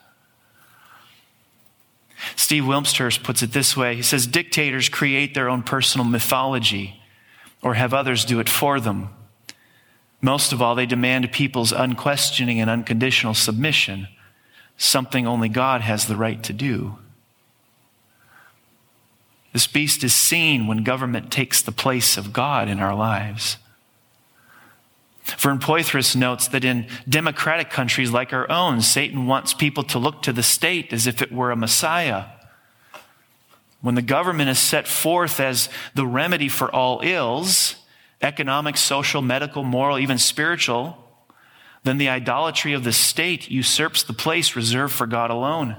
Steve 2.37 2.67
Wilmshurst 2.67 3.23
puts 3.23 3.43
it 3.43 3.53
this 3.53 3.77
way. 3.77 3.95
He 3.95 4.03
says, 4.03 4.27
dictators 4.27 4.89
create 4.89 5.35
their 5.35 5.49
own 5.49 5.63
personal 5.63 6.07
mythology 6.07 7.01
or 7.63 7.75
have 7.75 7.95
others 7.95 8.25
do 8.25 8.41
it 8.41 8.49
for 8.49 8.81
them. 8.81 9.09
Most 10.21 10.53
of 10.53 10.63
all, 10.63 10.75
they 10.75 10.87
demand 10.87 11.31
people's 11.33 11.73
unquestioning 11.73 12.61
and 12.61 12.71
unconditional 12.71 13.35
submission, 13.35 14.09
something 14.77 15.27
only 15.27 15.49
God 15.49 15.83
has 15.83 16.07
the 16.07 16.17
right 16.17 16.43
to 16.45 16.53
do. 16.53 16.99
This 19.53 19.67
beast 19.67 20.03
is 20.03 20.15
seen 20.15 20.67
when 20.67 20.83
government 20.83 21.31
takes 21.31 21.63
the 21.63 21.73
place 21.73 22.17
of 22.17 22.33
God 22.33 22.69
in 22.69 22.81
our 22.81 22.95
lives. 22.95 23.59
Vern 25.39 25.59
Poythress 25.59 26.15
notes 26.17 26.49
that 26.49 26.65
in 26.65 26.87
democratic 27.09 27.71
countries 27.71 28.11
like 28.11 28.33
our 28.33 28.51
own, 28.51 28.81
Satan 28.81 29.27
wants 29.27 29.55
people 29.55 29.83
to 29.85 29.99
look 29.99 30.23
to 30.23 30.33
the 30.33 30.43
state 30.43 30.93
as 30.93 31.07
if 31.07 31.23
it 31.23 31.33
were 31.33 31.51
a 31.51 31.57
messiah. 31.57 32.27
When 33.81 33.95
the 33.95 34.03
government 34.03 34.49
is 34.49 34.59
set 34.59 34.89
forth 34.89 35.41
as 35.41 35.69
the 35.95 36.07
remedy 36.07 36.49
for 36.49 36.75
all 36.75 37.01
ills, 37.03 37.77
economic, 38.23 38.77
social, 38.77 39.21
medical, 39.21 39.63
moral, 39.63 39.99
even 39.99 40.19
spiritual, 40.19 40.97
then 41.83 41.99
the 41.99 42.09
idolatry 42.09 42.73
of 42.73 42.83
the 42.83 42.93
state 42.93 43.51
usurps 43.51 44.03
the 44.03 44.15
place 44.15 44.57
reserved 44.57 44.95
for 44.95 45.07
God 45.07 45.31
alone. 45.31 45.77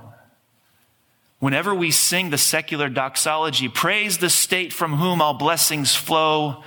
Whenever 1.39 1.73
we 1.75 1.91
sing 1.91 2.29
the 2.29 2.37
secular 2.37 2.89
doxology, 2.89 3.67
praise 3.67 4.19
the 4.19 4.29
state 4.29 4.71
from 4.71 4.93
whom 4.93 5.21
all 5.21 5.33
blessings 5.33 5.95
flow, 5.95 6.63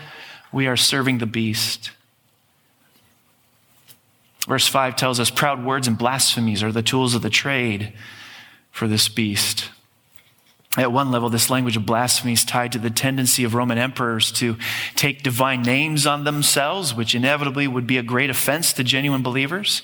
we 0.53 0.67
are 0.67 0.77
serving 0.77 1.19
the 1.19 1.27
beast. 1.27 1.93
Verse 4.49 4.67
5 4.67 4.97
tells 4.97 5.21
us 5.21 5.31
proud 5.31 5.63
words 5.63 5.87
and 5.87 5.99
blasphemies 5.99 6.63
are 6.63 6.73
the 6.73 6.83
tools 6.83 7.15
of 7.15 7.21
the 7.21 7.29
trade 7.29 7.93
for 8.71 8.89
this 8.89 9.07
beast. 9.07 9.71
At 10.79 10.91
one 10.91 11.11
level, 11.11 11.29
this 11.29 11.51
language 11.51 11.77
of 11.77 11.85
blasphemy 11.85 12.33
is 12.33 12.47
tied 12.47 12.73
to 12.73 12.79
the 12.79 12.89
tendency 12.89 13.45
of 13.45 13.53
Roman 13.53 13.77
emperors 13.77 14.33
to 14.33 14.57
take 14.95 15.23
divine 15.23 15.61
names 15.61 16.07
on 16.07 16.25
themselves, 16.25 16.95
which 16.95 17.15
inevitably 17.15 17.69
would 17.69 17.87
be 17.87 17.99
a 17.99 18.03
great 18.03 18.31
offense 18.31 18.73
to 18.75 18.85
genuine 18.85 19.23
believers. 19.23 19.83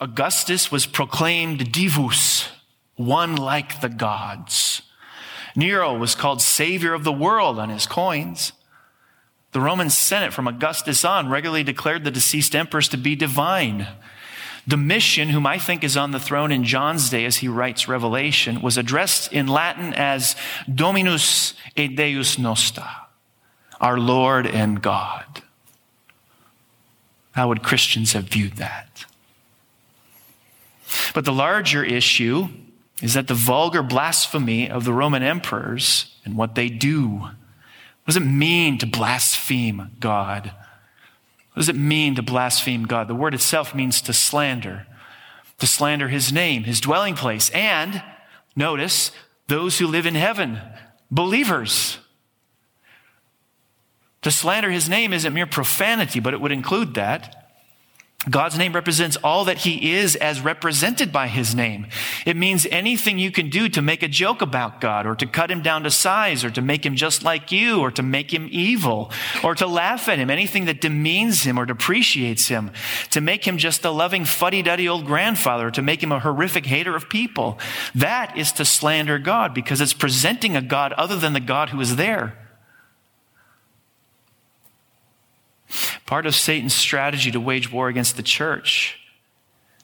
Augustus 0.00 0.72
was 0.72 0.84
proclaimed 0.84 1.72
divus, 1.72 2.48
one 2.96 3.36
like 3.36 3.80
the 3.80 3.88
gods. 3.88 4.82
Nero 5.54 5.96
was 5.96 6.16
called 6.16 6.40
savior 6.40 6.94
of 6.94 7.04
the 7.04 7.12
world 7.12 7.60
on 7.60 7.68
his 7.68 7.86
coins. 7.86 8.52
The 9.52 9.60
Roman 9.60 9.90
Senate 9.90 10.32
from 10.32 10.46
Augustus 10.46 11.04
on 11.04 11.28
regularly 11.28 11.64
declared 11.64 12.04
the 12.04 12.10
deceased 12.10 12.54
emperors 12.54 12.88
to 12.88 12.96
be 12.96 13.16
divine. 13.16 13.86
Domitian, 14.66 15.30
whom 15.30 15.46
I 15.46 15.58
think 15.58 15.82
is 15.82 15.96
on 15.96 16.10
the 16.10 16.20
throne 16.20 16.52
in 16.52 16.64
John's 16.64 17.08
day 17.08 17.24
as 17.24 17.38
he 17.38 17.48
writes 17.48 17.88
Revelation, 17.88 18.60
was 18.60 18.76
addressed 18.76 19.32
in 19.32 19.46
Latin 19.46 19.94
as 19.94 20.36
Dominus 20.72 21.54
et 21.74 21.96
Deus 21.96 22.38
Noster, 22.38 22.86
our 23.80 23.98
Lord 23.98 24.46
and 24.46 24.82
God. 24.82 25.42
How 27.32 27.48
would 27.48 27.62
Christians 27.62 28.12
have 28.12 28.24
viewed 28.24 28.56
that? 28.56 29.06
But 31.14 31.24
the 31.24 31.32
larger 31.32 31.82
issue 31.82 32.48
is 33.00 33.14
that 33.14 33.28
the 33.28 33.34
vulgar 33.34 33.82
blasphemy 33.82 34.68
of 34.68 34.84
the 34.84 34.92
Roman 34.92 35.22
emperors 35.22 36.16
and 36.24 36.36
what 36.36 36.56
they 36.56 36.68
do 36.68 37.30
what 38.08 38.14
does 38.14 38.22
it 38.22 38.26
mean 38.26 38.78
to 38.78 38.86
blaspheme 38.86 39.90
God? 40.00 40.46
What 41.52 41.56
does 41.56 41.68
it 41.68 41.76
mean 41.76 42.14
to 42.14 42.22
blaspheme 42.22 42.86
God? 42.86 43.06
The 43.06 43.14
word 43.14 43.34
itself 43.34 43.74
means 43.74 44.00
to 44.00 44.14
slander, 44.14 44.86
to 45.58 45.66
slander 45.66 46.08
his 46.08 46.32
name, 46.32 46.64
his 46.64 46.80
dwelling 46.80 47.16
place, 47.16 47.50
and 47.50 48.02
notice 48.56 49.12
those 49.48 49.78
who 49.78 49.86
live 49.86 50.06
in 50.06 50.14
heaven, 50.14 50.58
believers. 51.10 51.98
To 54.22 54.30
slander 54.30 54.70
his 54.70 54.88
name 54.88 55.12
isn't 55.12 55.34
mere 55.34 55.46
profanity, 55.46 56.18
but 56.18 56.32
it 56.32 56.40
would 56.40 56.50
include 56.50 56.94
that. 56.94 57.37
God's 58.28 58.58
name 58.58 58.72
represents 58.72 59.16
all 59.16 59.44
that 59.44 59.58
he 59.58 59.92
is 59.92 60.16
as 60.16 60.40
represented 60.40 61.12
by 61.12 61.28
his 61.28 61.54
name. 61.54 61.86
It 62.26 62.36
means 62.36 62.66
anything 62.70 63.18
you 63.18 63.30
can 63.30 63.48
do 63.48 63.68
to 63.70 63.80
make 63.80 64.02
a 64.02 64.08
joke 64.08 64.42
about 64.42 64.80
God 64.80 65.06
or 65.06 65.14
to 65.14 65.26
cut 65.26 65.52
him 65.52 65.62
down 65.62 65.84
to 65.84 65.90
size 65.90 66.44
or 66.44 66.50
to 66.50 66.60
make 66.60 66.84
him 66.84 66.96
just 66.96 67.22
like 67.22 67.52
you 67.52 67.80
or 67.80 67.92
to 67.92 68.02
make 68.02 68.34
him 68.34 68.48
evil 68.50 69.12
or 69.44 69.54
to 69.54 69.68
laugh 69.68 70.08
at 70.08 70.18
him. 70.18 70.30
Anything 70.30 70.64
that 70.64 70.80
demeans 70.80 71.44
him 71.44 71.58
or 71.58 71.64
depreciates 71.64 72.48
him. 72.48 72.72
To 73.12 73.20
make 73.20 73.46
him 73.46 73.56
just 73.56 73.84
a 73.84 73.90
loving 73.90 74.24
fuddy-duddy 74.24 74.88
old 74.88 75.06
grandfather 75.06 75.70
to 75.70 75.80
make 75.80 76.02
him 76.02 76.12
a 76.12 76.18
horrific 76.18 76.66
hater 76.66 76.96
of 76.96 77.08
people. 77.08 77.58
That 77.94 78.36
is 78.36 78.50
to 78.52 78.64
slander 78.64 79.20
God 79.20 79.54
because 79.54 79.80
it's 79.80 79.94
presenting 79.94 80.56
a 80.56 80.60
God 80.60 80.92
other 80.94 81.16
than 81.16 81.34
the 81.34 81.40
God 81.40 81.70
who 81.70 81.80
is 81.80 81.96
there. 81.96 82.36
Part 86.06 86.26
of 86.26 86.34
Satan's 86.34 86.74
strategy 86.74 87.30
to 87.30 87.40
wage 87.40 87.70
war 87.70 87.88
against 87.88 88.16
the 88.16 88.22
church 88.22 88.98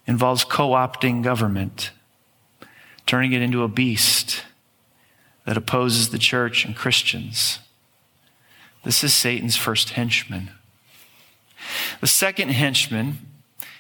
involves 0.06 0.44
co 0.44 0.70
opting 0.70 1.22
government, 1.22 1.90
turning 3.06 3.32
it 3.32 3.42
into 3.42 3.62
a 3.62 3.68
beast 3.68 4.44
that 5.44 5.56
opposes 5.56 6.10
the 6.10 6.18
church 6.18 6.64
and 6.64 6.74
Christians. 6.74 7.58
This 8.82 9.04
is 9.04 9.14
Satan's 9.14 9.56
first 9.56 9.90
henchman. 9.90 10.50
The 12.00 12.06
second 12.06 12.50
henchman 12.50 13.18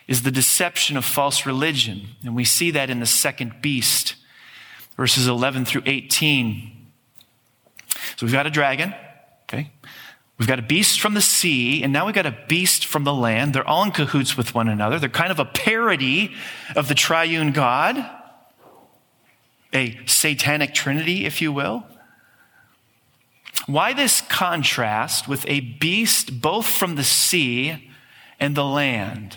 is 0.06 0.22
the 0.22 0.30
deception 0.30 0.96
of 0.96 1.04
false 1.04 1.46
religion. 1.46 2.08
And 2.24 2.34
we 2.34 2.44
see 2.44 2.70
that 2.72 2.90
in 2.90 3.00
the 3.00 3.06
second 3.06 3.60
beast, 3.60 4.16
verses 4.96 5.26
11 5.26 5.64
through 5.64 5.82
18. 5.86 6.70
So 8.16 8.26
we've 8.26 8.32
got 8.32 8.46
a 8.46 8.50
dragon, 8.50 8.94
okay? 9.44 9.70
We've 10.38 10.48
got 10.48 10.58
a 10.58 10.62
beast 10.62 11.00
from 11.00 11.14
the 11.14 11.20
sea, 11.20 11.82
and 11.84 11.92
now 11.92 12.06
we've 12.06 12.14
got 12.14 12.26
a 12.26 12.36
beast 12.48 12.86
from 12.86 13.04
the 13.04 13.14
land. 13.14 13.54
They're 13.54 13.66
all 13.66 13.84
in 13.84 13.92
cahoots 13.92 14.36
with 14.36 14.54
one 14.54 14.68
another. 14.68 14.98
They're 14.98 15.08
kind 15.08 15.30
of 15.30 15.38
a 15.38 15.44
parody 15.44 16.34
of 16.74 16.88
the 16.88 16.94
triune 16.94 17.52
God, 17.52 18.04
a 19.72 19.98
satanic 20.06 20.74
trinity, 20.74 21.24
if 21.24 21.40
you 21.40 21.52
will. 21.52 21.86
Why 23.66 23.92
this 23.92 24.20
contrast 24.22 25.28
with 25.28 25.44
a 25.48 25.60
beast 25.60 26.40
both 26.40 26.66
from 26.66 26.96
the 26.96 27.04
sea 27.04 27.90
and 28.40 28.56
the 28.56 28.64
land? 28.64 29.36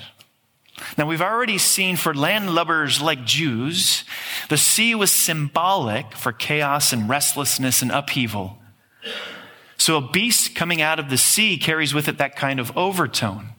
Now, 0.98 1.06
we've 1.06 1.22
already 1.22 1.58
seen 1.58 1.96
for 1.96 2.14
landlubbers 2.14 3.02
like 3.02 3.24
Jews, 3.24 4.04
the 4.50 4.58
sea 4.58 4.96
was 4.96 5.12
symbolic 5.12 6.14
for 6.14 6.32
chaos 6.32 6.92
and 6.92 7.08
restlessness 7.08 7.82
and 7.82 7.92
upheaval. 7.92 8.58
So, 9.88 9.96
a 9.96 10.02
beast 10.02 10.54
coming 10.54 10.82
out 10.82 11.00
of 11.00 11.10
the 11.10 11.18
sea 11.18 11.58
carries 11.58 11.94
with 11.94 12.10
it 12.10 12.18
that 12.18 12.36
kind 12.36 12.60
of 12.60 12.76
overtone. 12.76 13.52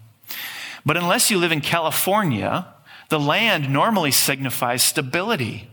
But 0.84 0.98
unless 0.98 1.30
you 1.30 1.38
live 1.38 1.52
in 1.52 1.62
California, 1.62 2.66
the 3.08 3.18
land 3.18 3.70
normally 3.72 4.10
signifies 4.10 4.82
stability. 4.82 5.70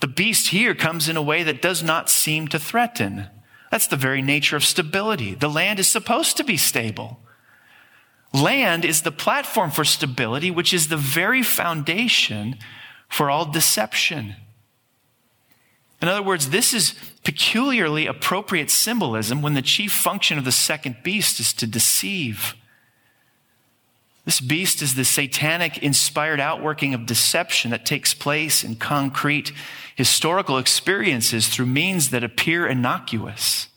The 0.00 0.06
beast 0.06 0.48
here 0.48 0.74
comes 0.74 1.10
in 1.10 1.16
a 1.18 1.20
way 1.20 1.42
that 1.42 1.60
does 1.60 1.82
not 1.82 2.08
seem 2.08 2.48
to 2.48 2.58
threaten. 2.58 3.26
That's 3.70 3.86
the 3.86 3.96
very 3.96 4.22
nature 4.22 4.56
of 4.56 4.64
stability. 4.64 5.34
The 5.34 5.50
land 5.50 5.78
is 5.78 5.88
supposed 5.88 6.38
to 6.38 6.42
be 6.42 6.56
stable. 6.56 7.20
Land 8.32 8.86
is 8.86 9.02
the 9.02 9.12
platform 9.12 9.72
for 9.72 9.84
stability, 9.84 10.50
which 10.50 10.72
is 10.72 10.88
the 10.88 10.96
very 10.96 11.42
foundation 11.42 12.56
for 13.10 13.28
all 13.28 13.44
deception. 13.44 14.36
In 16.02 16.08
other 16.08 16.22
words, 16.22 16.50
this 16.50 16.74
is 16.74 16.94
peculiarly 17.24 18.06
appropriate 18.06 18.70
symbolism 18.70 19.42
when 19.42 19.54
the 19.54 19.62
chief 19.62 19.92
function 19.92 20.36
of 20.38 20.44
the 20.44 20.52
second 20.52 20.96
beast 21.02 21.40
is 21.40 21.52
to 21.54 21.66
deceive. 21.66 22.54
This 24.26 24.40
beast 24.40 24.82
is 24.82 24.94
the 24.94 25.04
satanic 25.04 25.78
inspired 25.78 26.40
outworking 26.40 26.92
of 26.92 27.06
deception 27.06 27.70
that 27.70 27.86
takes 27.86 28.12
place 28.12 28.64
in 28.64 28.74
concrete 28.74 29.52
historical 29.94 30.58
experiences 30.58 31.48
through 31.48 31.66
means 31.66 32.10
that 32.10 32.24
appear 32.24 32.66
innocuous. 32.66 33.68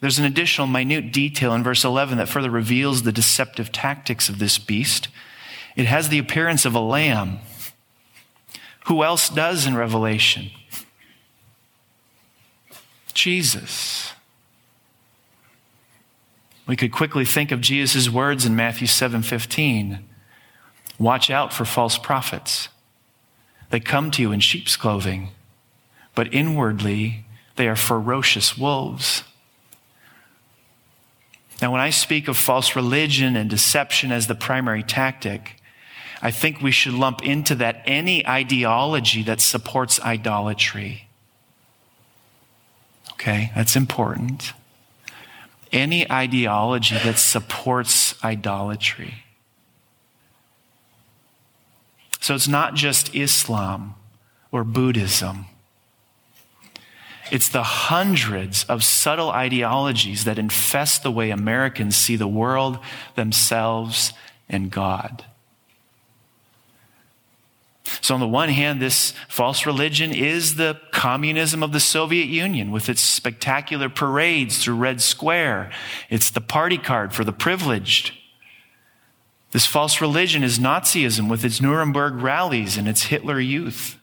There's 0.00 0.18
an 0.18 0.24
additional 0.24 0.66
minute 0.66 1.12
detail 1.12 1.52
in 1.52 1.62
verse 1.62 1.84
11 1.84 2.18
that 2.18 2.28
further 2.28 2.50
reveals 2.50 3.02
the 3.02 3.12
deceptive 3.12 3.70
tactics 3.70 4.28
of 4.28 4.38
this 4.38 4.56
beast. 4.56 5.08
It 5.76 5.86
has 5.86 6.08
the 6.08 6.18
appearance 6.18 6.64
of 6.64 6.74
a 6.74 6.80
lamb. 6.80 7.40
Who 8.86 9.04
else 9.04 9.28
does 9.28 9.66
in 9.66 9.76
Revelation? 9.76 10.50
Jesus. 13.14 14.12
We 16.66 16.76
could 16.76 16.92
quickly 16.92 17.24
think 17.24 17.52
of 17.52 17.60
Jesus' 17.60 18.08
words 18.08 18.44
in 18.44 18.56
Matthew 18.56 18.86
7:15. 18.86 20.00
Watch 20.98 21.30
out 21.30 21.52
for 21.52 21.64
false 21.64 21.98
prophets. 21.98 22.68
They 23.70 23.80
come 23.80 24.10
to 24.12 24.22
you 24.22 24.32
in 24.32 24.40
sheep's 24.40 24.76
clothing, 24.76 25.30
but 26.14 26.32
inwardly 26.32 27.24
they 27.56 27.68
are 27.68 27.76
ferocious 27.76 28.56
wolves. 28.56 29.24
Now, 31.60 31.70
when 31.70 31.80
I 31.80 31.90
speak 31.90 32.28
of 32.28 32.36
false 32.36 32.74
religion 32.74 33.36
and 33.36 33.48
deception 33.48 34.10
as 34.10 34.26
the 34.26 34.34
primary 34.34 34.82
tactic, 34.82 35.61
I 36.22 36.30
think 36.30 36.62
we 36.62 36.70
should 36.70 36.94
lump 36.94 37.22
into 37.22 37.54
that 37.56 37.82
any 37.84 38.26
ideology 38.26 39.22
that 39.24 39.40
supports 39.40 40.00
idolatry. 40.00 41.08
Okay, 43.12 43.50
that's 43.54 43.76
important. 43.76 44.52
Any 45.72 46.10
ideology 46.10 46.96
that 46.96 47.18
supports 47.18 48.14
idolatry. 48.22 49.24
So 52.20 52.34
it's 52.34 52.48
not 52.48 52.74
just 52.74 53.14
Islam 53.14 53.96
or 54.52 54.62
Buddhism 54.62 55.46
it's 57.32 57.48
the 57.48 57.62
hundreds 57.62 58.64
of 58.64 58.84
subtle 58.84 59.30
ideologies 59.30 60.24
that 60.24 60.38
infest 60.38 61.02
the 61.02 61.10
way 61.10 61.30
Americans 61.30 61.96
see 61.96 62.14
the 62.14 62.28
world, 62.28 62.78
themselves, 63.14 64.12
and 64.50 64.70
God. 64.70 65.24
So, 68.00 68.14
on 68.14 68.20
the 68.20 68.28
one 68.28 68.48
hand, 68.48 68.80
this 68.80 69.12
false 69.28 69.66
religion 69.66 70.12
is 70.12 70.56
the 70.56 70.80
communism 70.90 71.62
of 71.62 71.72
the 71.72 71.80
Soviet 71.80 72.26
Union 72.26 72.70
with 72.70 72.88
its 72.88 73.00
spectacular 73.00 73.88
parades 73.88 74.62
through 74.62 74.76
Red 74.76 75.00
Square. 75.00 75.70
It's 76.10 76.30
the 76.30 76.40
party 76.40 76.78
card 76.78 77.12
for 77.12 77.24
the 77.24 77.32
privileged. 77.32 78.12
This 79.52 79.66
false 79.66 80.00
religion 80.00 80.42
is 80.42 80.58
Nazism 80.58 81.28
with 81.28 81.44
its 81.44 81.60
Nuremberg 81.60 82.14
rallies 82.14 82.78
and 82.78 82.88
its 82.88 83.04
Hitler 83.04 83.38
youth. 83.38 83.98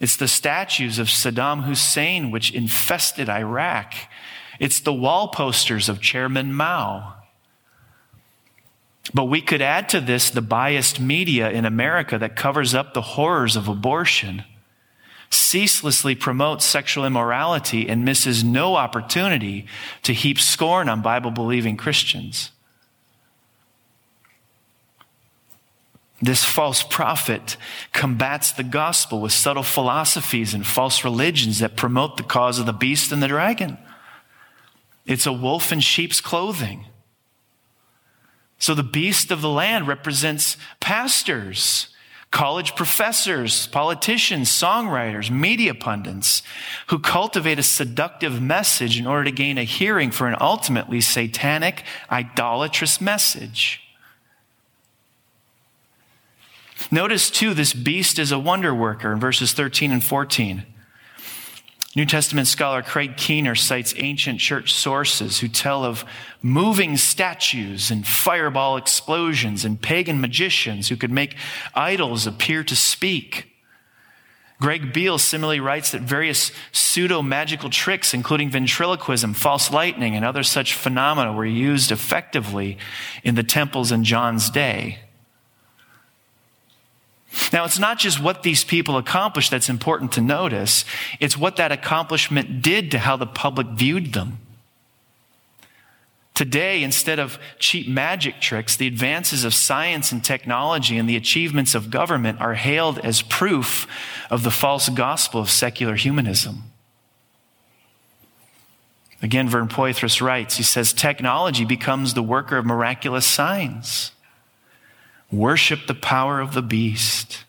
It's 0.00 0.16
the 0.16 0.26
statues 0.26 0.98
of 0.98 1.06
Saddam 1.06 1.64
Hussein 1.64 2.30
which 2.30 2.50
infested 2.52 3.28
Iraq. 3.28 3.94
It's 4.58 4.80
the 4.80 4.92
wall 4.92 5.28
posters 5.28 5.88
of 5.88 6.00
Chairman 6.00 6.52
Mao. 6.52 7.19
But 9.12 9.24
we 9.24 9.40
could 9.40 9.62
add 9.62 9.88
to 9.90 10.00
this 10.00 10.30
the 10.30 10.42
biased 10.42 11.00
media 11.00 11.50
in 11.50 11.64
America 11.64 12.18
that 12.18 12.36
covers 12.36 12.74
up 12.74 12.94
the 12.94 13.00
horrors 13.00 13.56
of 13.56 13.68
abortion, 13.68 14.44
ceaselessly 15.30 16.14
promotes 16.14 16.64
sexual 16.64 17.04
immorality, 17.04 17.88
and 17.88 18.04
misses 18.04 18.44
no 18.44 18.76
opportunity 18.76 19.66
to 20.02 20.12
heap 20.12 20.38
scorn 20.38 20.88
on 20.88 21.02
Bible 21.02 21.30
believing 21.30 21.76
Christians. 21.76 22.50
This 26.22 26.44
false 26.44 26.82
prophet 26.82 27.56
combats 27.92 28.52
the 28.52 28.62
gospel 28.62 29.22
with 29.22 29.32
subtle 29.32 29.62
philosophies 29.62 30.52
and 30.52 30.66
false 30.66 31.02
religions 31.02 31.60
that 31.60 31.76
promote 31.76 32.18
the 32.18 32.22
cause 32.22 32.58
of 32.58 32.66
the 32.66 32.74
beast 32.74 33.10
and 33.10 33.22
the 33.22 33.28
dragon. 33.28 33.78
It's 35.06 35.26
a 35.26 35.32
wolf 35.32 35.72
in 35.72 35.80
sheep's 35.80 36.20
clothing. 36.20 36.84
So 38.60 38.74
the 38.74 38.82
beast 38.82 39.30
of 39.30 39.40
the 39.40 39.48
land 39.48 39.88
represents 39.88 40.58
pastors, 40.80 41.88
college 42.30 42.76
professors, 42.76 43.66
politicians, 43.68 44.50
songwriters, 44.50 45.30
media 45.30 45.74
pundits 45.74 46.42
who 46.88 46.98
cultivate 46.98 47.58
a 47.58 47.62
seductive 47.62 48.40
message 48.40 49.00
in 49.00 49.06
order 49.06 49.24
to 49.24 49.32
gain 49.32 49.56
a 49.56 49.64
hearing 49.64 50.10
for 50.10 50.28
an 50.28 50.36
ultimately 50.40 51.00
satanic, 51.00 51.84
idolatrous 52.12 53.00
message. 53.00 53.80
Notice 56.90 57.30
too, 57.30 57.54
this 57.54 57.72
beast 57.72 58.18
is 58.18 58.30
a 58.30 58.38
wonder 58.38 58.74
worker 58.74 59.10
in 59.10 59.20
verses 59.20 59.54
13 59.54 59.90
and 59.90 60.04
14. 60.04 60.66
New 61.96 62.06
Testament 62.06 62.46
scholar 62.46 62.82
Craig 62.82 63.16
Keener 63.16 63.56
cites 63.56 63.94
ancient 63.96 64.38
church 64.38 64.72
sources 64.72 65.40
who 65.40 65.48
tell 65.48 65.84
of 65.84 66.04
moving 66.40 66.96
statues 66.96 67.90
and 67.90 68.06
fireball 68.06 68.76
explosions 68.76 69.64
and 69.64 69.80
pagan 69.80 70.20
magicians 70.20 70.88
who 70.88 70.96
could 70.96 71.10
make 71.10 71.34
idols 71.74 72.28
appear 72.28 72.62
to 72.62 72.76
speak. 72.76 73.48
Greg 74.60 74.92
Beale 74.92 75.18
similarly 75.18 75.58
writes 75.58 75.90
that 75.90 76.02
various 76.02 76.52
pseudo 76.70 77.22
magical 77.22 77.70
tricks, 77.70 78.14
including 78.14 78.50
ventriloquism, 78.50 79.34
false 79.34 79.72
lightning, 79.72 80.14
and 80.14 80.24
other 80.24 80.44
such 80.44 80.74
phenomena, 80.74 81.32
were 81.32 81.46
used 81.46 81.90
effectively 81.90 82.78
in 83.24 83.34
the 83.34 83.42
temples 83.42 83.90
in 83.90 84.04
John's 84.04 84.48
day. 84.50 84.98
Now, 87.52 87.64
it's 87.64 87.78
not 87.78 87.98
just 87.98 88.20
what 88.20 88.42
these 88.42 88.64
people 88.64 88.96
accomplished 88.96 89.50
that's 89.50 89.68
important 89.68 90.12
to 90.12 90.20
notice, 90.20 90.84
it's 91.18 91.36
what 91.36 91.56
that 91.56 91.72
accomplishment 91.72 92.62
did 92.62 92.90
to 92.92 92.98
how 92.98 93.16
the 93.16 93.26
public 93.26 93.66
viewed 93.68 94.12
them. 94.12 94.38
Today, 96.34 96.82
instead 96.82 97.18
of 97.18 97.38
cheap 97.58 97.86
magic 97.86 98.40
tricks, 98.40 98.74
the 98.74 98.86
advances 98.86 99.44
of 99.44 99.52
science 99.52 100.10
and 100.10 100.24
technology 100.24 100.96
and 100.96 101.06
the 101.06 101.16
achievements 101.16 101.74
of 101.74 101.90
government 101.90 102.40
are 102.40 102.54
hailed 102.54 102.98
as 103.00 103.20
proof 103.20 103.86
of 104.30 104.42
the 104.42 104.50
false 104.50 104.88
gospel 104.88 105.40
of 105.40 105.50
secular 105.50 105.96
humanism. 105.96 106.62
Again, 109.22 109.50
Vern 109.50 109.68
Poythress 109.68 110.22
writes, 110.22 110.56
he 110.56 110.62
says, 110.62 110.94
technology 110.94 111.66
becomes 111.66 112.14
the 112.14 112.22
worker 112.22 112.56
of 112.56 112.64
miraculous 112.64 113.26
signs. 113.26 114.12
Worship 115.32 115.86
the 115.86 115.94
power 115.94 116.40
of 116.40 116.54
the 116.54 116.62
beast, 116.62 117.44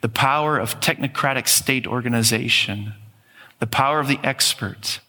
the 0.00 0.08
power 0.08 0.58
of 0.58 0.80
technocratic 0.80 1.48
state 1.48 1.86
organization, 1.86 2.94
the 3.60 3.66
power 3.66 3.98
of 3.98 4.08
the 4.08 4.20
expert, 4.22 5.00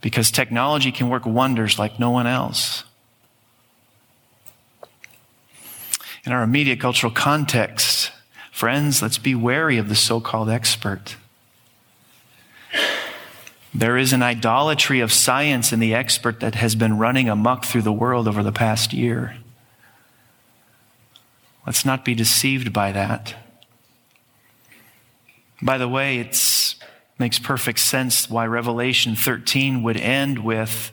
because 0.00 0.30
technology 0.30 0.92
can 0.92 1.08
work 1.08 1.26
wonders 1.26 1.78
like 1.78 1.98
no 1.98 2.10
one 2.10 2.26
else. 2.26 2.84
In 6.24 6.32
our 6.32 6.42
immediate 6.42 6.80
cultural 6.80 7.12
context, 7.12 8.10
friends, 8.50 9.02
let's 9.02 9.18
be 9.18 9.34
wary 9.34 9.78
of 9.78 9.88
the 9.88 9.94
so 9.94 10.20
called 10.20 10.48
expert. 10.48 11.16
There 13.74 13.98
is 13.98 14.12
an 14.12 14.22
idolatry 14.22 15.00
of 15.00 15.12
science 15.12 15.72
in 15.72 15.80
the 15.80 15.94
expert 15.94 16.40
that 16.40 16.54
has 16.54 16.74
been 16.74 16.98
running 16.98 17.28
amuck 17.28 17.64
through 17.64 17.82
the 17.82 17.92
world 17.92 18.26
over 18.26 18.42
the 18.42 18.50
past 18.50 18.92
year. 18.92 19.36
Let's 21.66 21.84
not 21.84 22.04
be 22.04 22.14
deceived 22.14 22.72
by 22.72 22.92
that. 22.92 23.34
By 25.60 25.78
the 25.78 25.88
way, 25.88 26.18
it 26.18 26.76
makes 27.18 27.38
perfect 27.38 27.80
sense 27.80 28.30
why 28.30 28.46
Revelation 28.46 29.16
13 29.16 29.82
would 29.82 29.96
end 29.96 30.44
with 30.44 30.92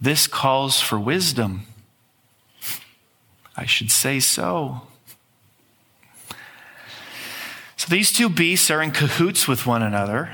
this 0.00 0.28
calls 0.28 0.80
for 0.80 1.00
wisdom. 1.00 1.62
I 3.56 3.66
should 3.66 3.90
say 3.90 4.20
so. 4.20 4.82
So 7.76 7.88
these 7.88 8.12
two 8.12 8.28
beasts 8.28 8.70
are 8.70 8.80
in 8.80 8.92
cahoots 8.92 9.48
with 9.48 9.66
one 9.66 9.82
another 9.82 10.30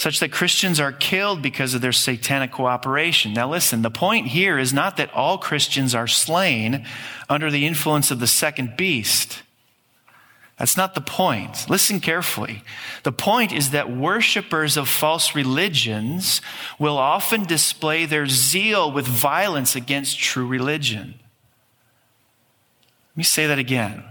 such 0.00 0.18
that 0.20 0.32
Christians 0.32 0.80
are 0.80 0.92
killed 0.92 1.42
because 1.42 1.74
of 1.74 1.82
their 1.82 1.92
satanic 1.92 2.50
cooperation. 2.52 3.34
Now, 3.34 3.50
listen, 3.50 3.82
the 3.82 3.90
point 3.90 4.28
here 4.28 4.58
is 4.58 4.72
not 4.72 4.96
that 4.96 5.12
all 5.12 5.36
Christians 5.36 5.94
are 5.94 6.06
slain 6.06 6.86
under 7.28 7.50
the 7.50 7.66
influence 7.66 8.10
of 8.10 8.18
the 8.18 8.26
second 8.26 8.78
beast. 8.78 9.42
That's 10.56 10.74
not 10.74 10.94
the 10.94 11.02
point. 11.02 11.68
Listen 11.68 12.00
carefully. 12.00 12.62
The 13.02 13.12
point 13.12 13.52
is 13.52 13.72
that 13.72 13.94
worshippers 13.94 14.78
of 14.78 14.88
false 14.88 15.34
religions 15.34 16.40
will 16.78 16.96
often 16.96 17.44
display 17.44 18.06
their 18.06 18.26
zeal 18.26 18.90
with 18.90 19.06
violence 19.06 19.76
against 19.76 20.18
true 20.18 20.46
religion. 20.46 21.14
Let 23.10 23.16
me 23.16 23.22
say 23.24 23.46
that 23.46 23.58
again. 23.58 24.02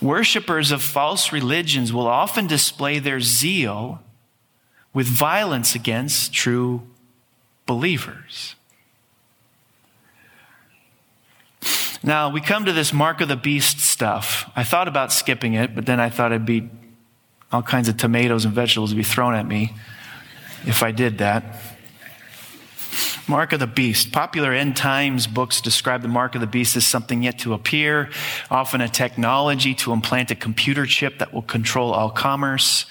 Worshippers 0.00 0.70
of 0.70 0.80
false 0.80 1.32
religions 1.32 1.92
will 1.92 2.06
often 2.06 2.46
display 2.46 2.98
their 2.98 3.20
zeal 3.20 4.00
with 4.92 5.06
violence 5.06 5.74
against 5.74 6.32
true 6.32 6.82
believers. 7.66 8.56
Now, 12.02 12.30
we 12.30 12.40
come 12.40 12.64
to 12.64 12.72
this 12.72 12.92
mark 12.92 13.20
of 13.20 13.28
the 13.28 13.36
beast 13.36 13.78
stuff. 13.78 14.50
I 14.56 14.64
thought 14.64 14.88
about 14.88 15.12
skipping 15.12 15.54
it, 15.54 15.74
but 15.74 15.84
then 15.84 16.00
I 16.00 16.08
thought 16.08 16.32
it'd 16.32 16.46
be 16.46 16.70
all 17.52 17.62
kinds 17.62 17.88
of 17.88 17.96
tomatoes 17.96 18.44
and 18.44 18.54
vegetables 18.54 18.90
would 18.90 18.96
be 18.96 19.02
thrown 19.02 19.34
at 19.34 19.46
me 19.46 19.74
if 20.66 20.82
I 20.82 20.92
did 20.92 21.18
that. 21.18 21.60
Mark 23.28 23.52
of 23.52 23.60
the 23.60 23.66
beast. 23.66 24.12
Popular 24.12 24.52
end 24.52 24.76
times 24.76 25.26
books 25.26 25.60
describe 25.60 26.02
the 26.02 26.08
mark 26.08 26.34
of 26.34 26.40
the 26.40 26.46
beast 26.46 26.76
as 26.76 26.86
something 26.86 27.22
yet 27.22 27.38
to 27.40 27.54
appear, 27.54 28.10
often 28.50 28.80
a 28.80 28.88
technology 28.88 29.74
to 29.74 29.92
implant 29.92 30.30
a 30.30 30.34
computer 30.34 30.86
chip 30.86 31.18
that 31.18 31.32
will 31.32 31.42
control 31.42 31.92
all 31.92 32.10
commerce. 32.10 32.86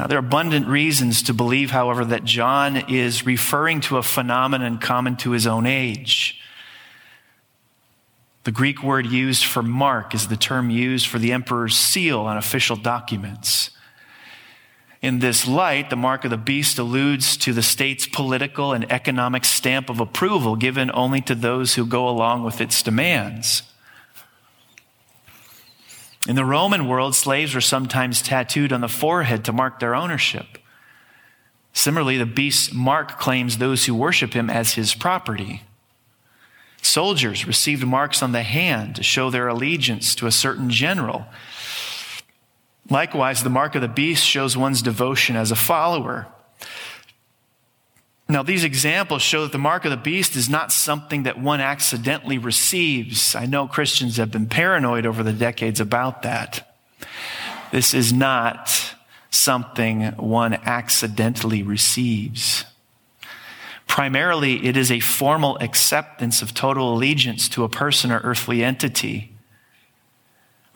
Uh, 0.00 0.06
there 0.06 0.16
are 0.16 0.20
abundant 0.20 0.66
reasons 0.66 1.24
to 1.24 1.34
believe, 1.34 1.70
however, 1.70 2.06
that 2.06 2.24
John 2.24 2.78
is 2.88 3.26
referring 3.26 3.82
to 3.82 3.98
a 3.98 4.02
phenomenon 4.02 4.78
common 4.78 5.16
to 5.18 5.32
his 5.32 5.46
own 5.46 5.66
age. 5.66 6.40
The 8.44 8.50
Greek 8.50 8.82
word 8.82 9.04
used 9.04 9.44
for 9.44 9.62
mark 9.62 10.14
is 10.14 10.28
the 10.28 10.38
term 10.38 10.70
used 10.70 11.06
for 11.06 11.18
the 11.18 11.34
emperor's 11.34 11.76
seal 11.76 12.20
on 12.20 12.38
official 12.38 12.76
documents. 12.76 13.72
In 15.02 15.18
this 15.18 15.46
light, 15.46 15.90
the 15.90 15.96
mark 15.96 16.24
of 16.24 16.30
the 16.30 16.38
beast 16.38 16.78
alludes 16.78 17.36
to 17.36 17.52
the 17.52 17.62
state's 17.62 18.06
political 18.06 18.72
and 18.72 18.90
economic 18.90 19.44
stamp 19.44 19.90
of 19.90 20.00
approval 20.00 20.56
given 20.56 20.90
only 20.94 21.20
to 21.20 21.34
those 21.34 21.74
who 21.74 21.84
go 21.84 22.08
along 22.08 22.42
with 22.42 22.62
its 22.62 22.82
demands. 22.82 23.69
In 26.28 26.36
the 26.36 26.44
Roman 26.44 26.86
world, 26.86 27.14
slaves 27.14 27.54
were 27.54 27.60
sometimes 27.60 28.20
tattooed 28.20 28.72
on 28.72 28.82
the 28.82 28.88
forehead 28.88 29.44
to 29.44 29.52
mark 29.52 29.78
their 29.78 29.94
ownership. 29.94 30.58
Similarly, 31.72 32.18
the 32.18 32.26
beast's 32.26 32.72
mark 32.72 33.18
claims 33.18 33.58
those 33.58 33.86
who 33.86 33.94
worship 33.94 34.34
him 34.34 34.50
as 34.50 34.74
his 34.74 34.94
property. 34.94 35.62
Soldiers 36.82 37.46
received 37.46 37.86
marks 37.86 38.22
on 38.22 38.32
the 38.32 38.42
hand 38.42 38.96
to 38.96 39.02
show 39.02 39.30
their 39.30 39.48
allegiance 39.48 40.14
to 40.16 40.26
a 40.26 40.32
certain 40.32 40.70
general. 40.70 41.26
Likewise, 42.88 43.42
the 43.42 43.50
mark 43.50 43.74
of 43.74 43.82
the 43.82 43.88
beast 43.88 44.24
shows 44.24 44.56
one's 44.56 44.82
devotion 44.82 45.36
as 45.36 45.50
a 45.50 45.56
follower. 45.56 46.26
Now, 48.30 48.44
these 48.44 48.62
examples 48.62 49.22
show 49.22 49.42
that 49.42 49.50
the 49.50 49.58
mark 49.58 49.84
of 49.84 49.90
the 49.90 49.96
beast 49.96 50.36
is 50.36 50.48
not 50.48 50.70
something 50.70 51.24
that 51.24 51.40
one 51.40 51.60
accidentally 51.60 52.38
receives. 52.38 53.34
I 53.34 53.46
know 53.46 53.66
Christians 53.66 54.18
have 54.18 54.30
been 54.30 54.46
paranoid 54.46 55.04
over 55.04 55.24
the 55.24 55.32
decades 55.32 55.80
about 55.80 56.22
that. 56.22 56.76
This 57.72 57.92
is 57.92 58.12
not 58.12 58.94
something 59.30 60.12
one 60.12 60.54
accidentally 60.54 61.64
receives. 61.64 62.64
Primarily, 63.88 64.64
it 64.64 64.76
is 64.76 64.92
a 64.92 65.00
formal 65.00 65.58
acceptance 65.58 66.40
of 66.40 66.54
total 66.54 66.94
allegiance 66.94 67.48
to 67.48 67.64
a 67.64 67.68
person 67.68 68.12
or 68.12 68.20
earthly 68.20 68.62
entity, 68.62 69.34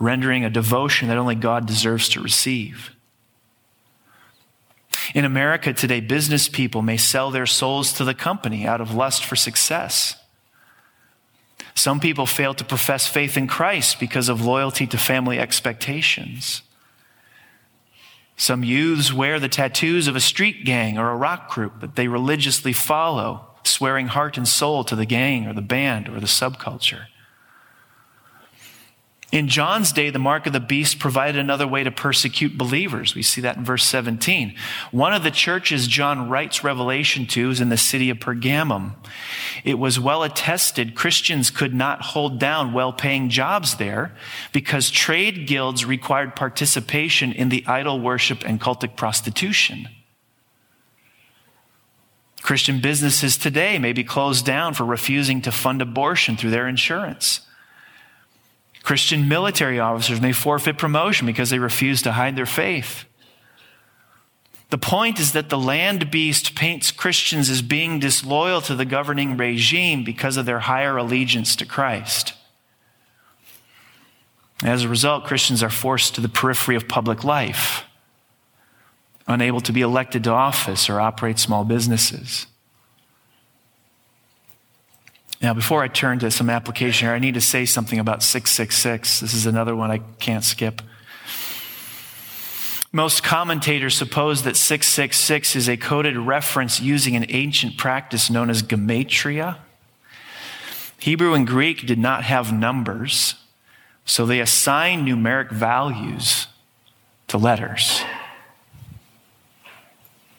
rendering 0.01 0.45
a 0.45 0.51
devotion 0.51 1.07
that 1.07 1.19
only 1.19 1.37
God 1.37 1.67
deserves 1.67 2.09
to 2.11 2.21
receive. 2.21 2.91
In 5.13 5.25
America 5.25 5.73
today, 5.73 6.01
business 6.01 6.49
people 6.49 6.83
may 6.83 6.97
sell 6.97 7.31
their 7.31 7.47
souls 7.47 7.93
to 7.95 8.05
the 8.05 8.15
company 8.15 8.67
out 8.67 8.81
of 8.81 8.95
lust 8.95 9.25
for 9.25 9.37
success. 9.37 10.17
Some 11.75 12.01
people 12.01 12.27
fail 12.27 12.55
to 12.55 12.65
profess 12.65 13.09
faith 13.09 13.37
in 13.37 13.49
Christ 13.49 13.99
because 13.99 14.29
of 14.29 14.45
loyalty 14.45 14.87
to 14.87 14.97
family 14.97 15.39
expectations. 15.39 16.63
Some 18.37 18.65
youths 18.65 19.13
wear 19.13 19.39
the 19.39 19.49
tattoos 19.49 20.07
of 20.07 20.17
a 20.17 20.21
street 20.21 20.65
gang 20.65 20.99
or 20.99 21.11
a 21.11 21.17
rock 21.17 21.51
group 21.51 21.81
that 21.81 21.97
they 21.97 22.09
religiously 22.09 22.73
follow, 22.73 23.47
swearing 23.65 24.09
heart 24.09 24.37
and 24.37 24.47
soul 24.47 24.85
to 24.85 24.97
the 24.97 25.07
gang 25.07 25.47
or 25.47 25.53
the 25.53 25.63
band 25.63 26.09
or 26.09 26.21
the 26.21 26.27
subculture. 26.27 27.07
In 29.35 29.49
John's 29.49 29.91
day, 29.91 30.11
the 30.11 30.21
mark 30.21 30.47
of 30.47 30.53
the 30.53 30.61
beast 30.61 31.01
provided 31.01 31.41
another 31.41 31.67
way 31.67 31.83
to 31.83 31.91
persecute 31.91 32.57
believers. 32.57 33.17
We 33.17 33.23
see 33.23 33.41
that 33.41 33.57
in 33.57 33.65
verse 33.65 33.83
17. 33.83 34.55
One 34.93 35.13
of 35.13 35.25
the 35.25 35.33
churches 35.33 35.89
John 35.89 36.29
writes 36.29 36.63
Revelation 36.63 37.27
to 37.27 37.51
is 37.51 37.61
in 37.61 37.69
the 37.69 37.77
city 37.77 38.11
of 38.11 38.21
Pergamum. 38.21 38.93
It 39.65 39.81
was 39.81 39.99
well 39.99 40.23
attested 40.23 40.95
Christians 40.95 41.51
could 41.51 41.75
not 41.75 42.01
hold 42.01 42.39
down 42.39 42.73
well 42.73 42.93
paying 42.93 43.29
jobs 43.29 43.75
there 43.75 44.15
because 44.53 44.89
trade 44.89 45.49
guilds 45.49 45.85
required 45.85 46.37
participation 46.37 47.33
in 47.33 47.49
the 47.49 47.67
idol 47.67 47.99
worship 47.99 48.45
and 48.47 48.61
cultic 48.61 48.95
prostitution. 48.95 49.89
Christian 52.41 52.81
businesses 52.81 53.37
today 53.37 53.81
may 53.81 53.93
be 53.93 54.05
closed 54.05 54.47
down 54.47 54.75
for 54.75 54.85
refusing 54.85 55.43
to 55.43 55.51
fund 55.51 55.83
abortion 55.83 56.37
through 56.37 56.51
their 56.51 56.69
insurance. 56.69 57.44
Christian 58.85 59.29
military 59.29 59.81
officers 59.81 60.21
may 60.21 60.33
forfeit 60.33 60.77
promotion 60.77 61.27
because 61.27 61.49
they 61.49 61.59
refuse 61.59 62.03
to 62.03 62.13
hide 62.13 62.37
their 62.37 62.47
faith. 62.47 63.07
The 64.69 64.77
point 64.79 65.19
is 65.19 65.33
that 65.33 65.49
the 65.49 65.59
land 65.59 66.11
beast 66.11 66.55
paints 66.55 66.91
Christians 66.91 67.49
as 67.49 67.63
being 67.63 67.99
disloyal 67.99 68.61
to 68.61 68.75
the 68.75 68.85
governing 68.85 69.39
regime 69.39 70.05
because 70.05 70.37
of 70.37 70.45
their 70.45 70.61
higher 70.61 70.99
allegiance 70.99 71.57
to 71.57 71.67
Christ. 71.67 72.35
As 74.63 74.85
a 74.85 74.89
result, 74.89 75.25
Christians 75.25 75.63
are 75.63 75.71
forced 75.71 76.15
to 76.15 76.21
the 76.21 76.29
periphery 76.29 76.77
of 76.77 76.87
public 76.87 77.25
life, 77.25 77.85
unable 79.27 79.63
to 79.63 79.73
be 79.73 79.81
elected 79.81 80.25
to 80.25 80.31
office 80.31 80.91
or 80.91 81.01
operate 81.01 81.39
small 81.39 81.65
businesses. 81.65 82.47
Now, 85.45 85.53
before 85.53 85.83
I 85.83 85.89
turn 85.89 86.21
to 86.21 86.31
some 86.31 86.49
application 86.49 87.07
here, 87.07 87.15
I 87.15 87.19
need 87.19 87.35
to 87.35 87.41
say 87.43 87.67
something 87.67 87.99
about 87.99 88.23
666. 88.23 89.21
This 89.21 89.35
is 89.35 89.45
another 89.45 89.77
one 89.77 89.91
I 89.91 89.99
can't 90.19 90.43
skip. 90.43 90.81
Most 92.93 93.23
commentators 93.23 93.95
suppose 93.95 94.45
that 94.45 94.57
666 94.57 95.55
is 95.55 95.69
a 95.69 95.77
coded 95.77 96.17
reference 96.17 96.81
using 96.81 97.15
an 97.15 97.27
ancient 97.29 97.77
practice 97.77 98.31
known 98.31 98.49
as 98.49 98.63
gematria. 98.63 99.59
Hebrew 100.99 101.35
and 101.35 101.47
Greek 101.47 101.87
did 101.87 101.99
not 101.99 102.25
have 102.25 102.51
numbers, 102.51 103.35
so 104.07 104.25
they 104.25 104.41
assigned 104.41 105.07
numeric 105.07 105.51
values 105.53 106.47
to 107.29 107.37
letters. 107.37 108.03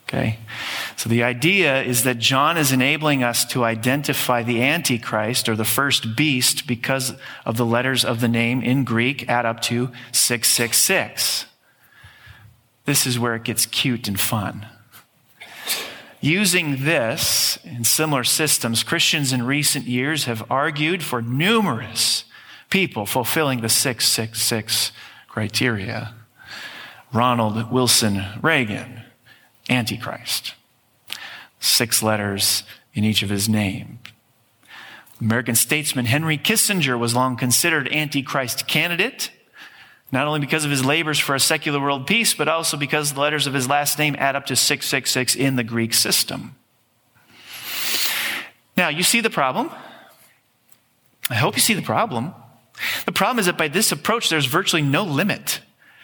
Okay? 0.08 0.40
So 0.98 1.10
the 1.10 1.24
idea 1.24 1.84
is 1.84 2.04
that 2.04 2.20
John 2.20 2.58
is 2.58 2.72
enabling 2.72 3.24
us 3.24 3.44
to 3.46 3.66
identify 3.66 4.44
the 4.44 4.62
Antichrist 4.62 5.50
or 5.50 5.56
the 5.56 5.66
first 5.66 6.16
beast 6.16 6.68
because 6.68 7.14
of 7.46 7.58
the 7.58 7.66
letters 7.66 8.06
of 8.06 8.22
the 8.22 8.28
name 8.28 8.62
in 8.62 8.86
Greek 8.86 9.28
add 9.28 9.46
up 9.46 9.62
to 9.64 9.92
666. 10.14 11.46
This 12.86 13.06
is 13.06 13.20
where 13.20 13.36
it 13.36 13.44
gets 13.44 13.66
cute 13.66 14.08
and 14.08 14.20
fun. 14.20 14.68
Using 16.22 16.86
this 16.86 17.60
and 17.66 17.86
similar 17.86 18.24
systems, 18.24 18.84
Christians 18.84 19.34
in 19.34 19.44
recent 19.44 19.86
years 19.86 20.26
have 20.26 20.50
argued 20.50 21.04
for 21.04 21.22
numerous 21.22 22.24
people 22.70 23.06
fulfilling 23.06 23.62
the 23.62 23.70
666 23.70 24.92
criteria. 25.28 26.16
Ronald 27.14 27.72
Wilson 27.72 28.26
Reagan, 28.42 29.04
Antichrist. 29.70 30.56
Six 31.66 32.04
letters 32.04 32.62
in 32.94 33.04
each 33.04 33.24
of 33.24 33.32
his 33.32 33.50
name. 33.50 33.98
American 35.20 35.56
statesman 35.56 36.06
Henry 36.06 36.38
Kissinger 36.38 36.98
was 36.98 37.16
long 37.16 37.36
considered 37.36 37.92
Antichrist 37.92 38.68
candidate, 38.68 39.32
not 40.12 40.28
only 40.28 40.40
because 40.40 40.64
of 40.64 40.70
his 40.70 40.86
labors 40.86 41.18
for 41.18 41.34
a 41.34 41.40
secular 41.40 41.82
world 41.82 42.06
peace, 42.06 42.36
but 42.36 42.48
also 42.48 42.78
because 42.78 43.14
the 43.14 43.20
letters 43.20 43.48
of 43.48 43.56
his 43.56 43.68
last 43.68 43.98
name 43.98 44.16
add 44.20 44.36
up 44.36 44.46
to 44.46 44.56
666 44.56 45.36
in 45.36 45.56
the 45.56 45.64
Greek 45.64 45.96
system. 45.96 46.56
Now, 48.78 48.90
you 48.90 49.02
see 49.02 49.22
the 49.22 49.32
problem? 49.32 49.72
I 51.32 51.36
hope 51.36 51.56
you 51.56 51.62
see 51.62 51.74
the 51.74 51.82
problem. 51.82 52.32
The 53.06 53.12
problem 53.12 53.40
is 53.40 53.48
that 53.48 53.58
by 53.58 53.70
this 53.70 53.92
approach, 53.92 54.30
there's 54.30 54.46
virtually 54.46 54.84
no 54.84 55.04
limit 55.04 55.62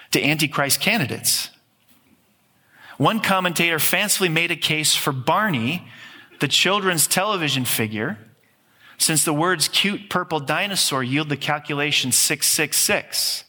to 0.09 0.23
Antichrist 0.23 0.81
candidates. 0.81 1.50
One 3.01 3.19
commentator 3.19 3.79
fancifully 3.79 4.29
made 4.29 4.51
a 4.51 4.55
case 4.55 4.95
for 4.95 5.11
Barney, 5.11 5.87
the 6.39 6.47
children's 6.47 7.07
television 7.07 7.65
figure, 7.65 8.19
since 8.99 9.25
the 9.25 9.33
words 9.33 9.67
cute 9.67 10.07
purple 10.07 10.39
dinosaur 10.39 11.01
yield 11.01 11.29
the 11.29 11.35
calculation 11.35 12.11
666. 12.11 13.43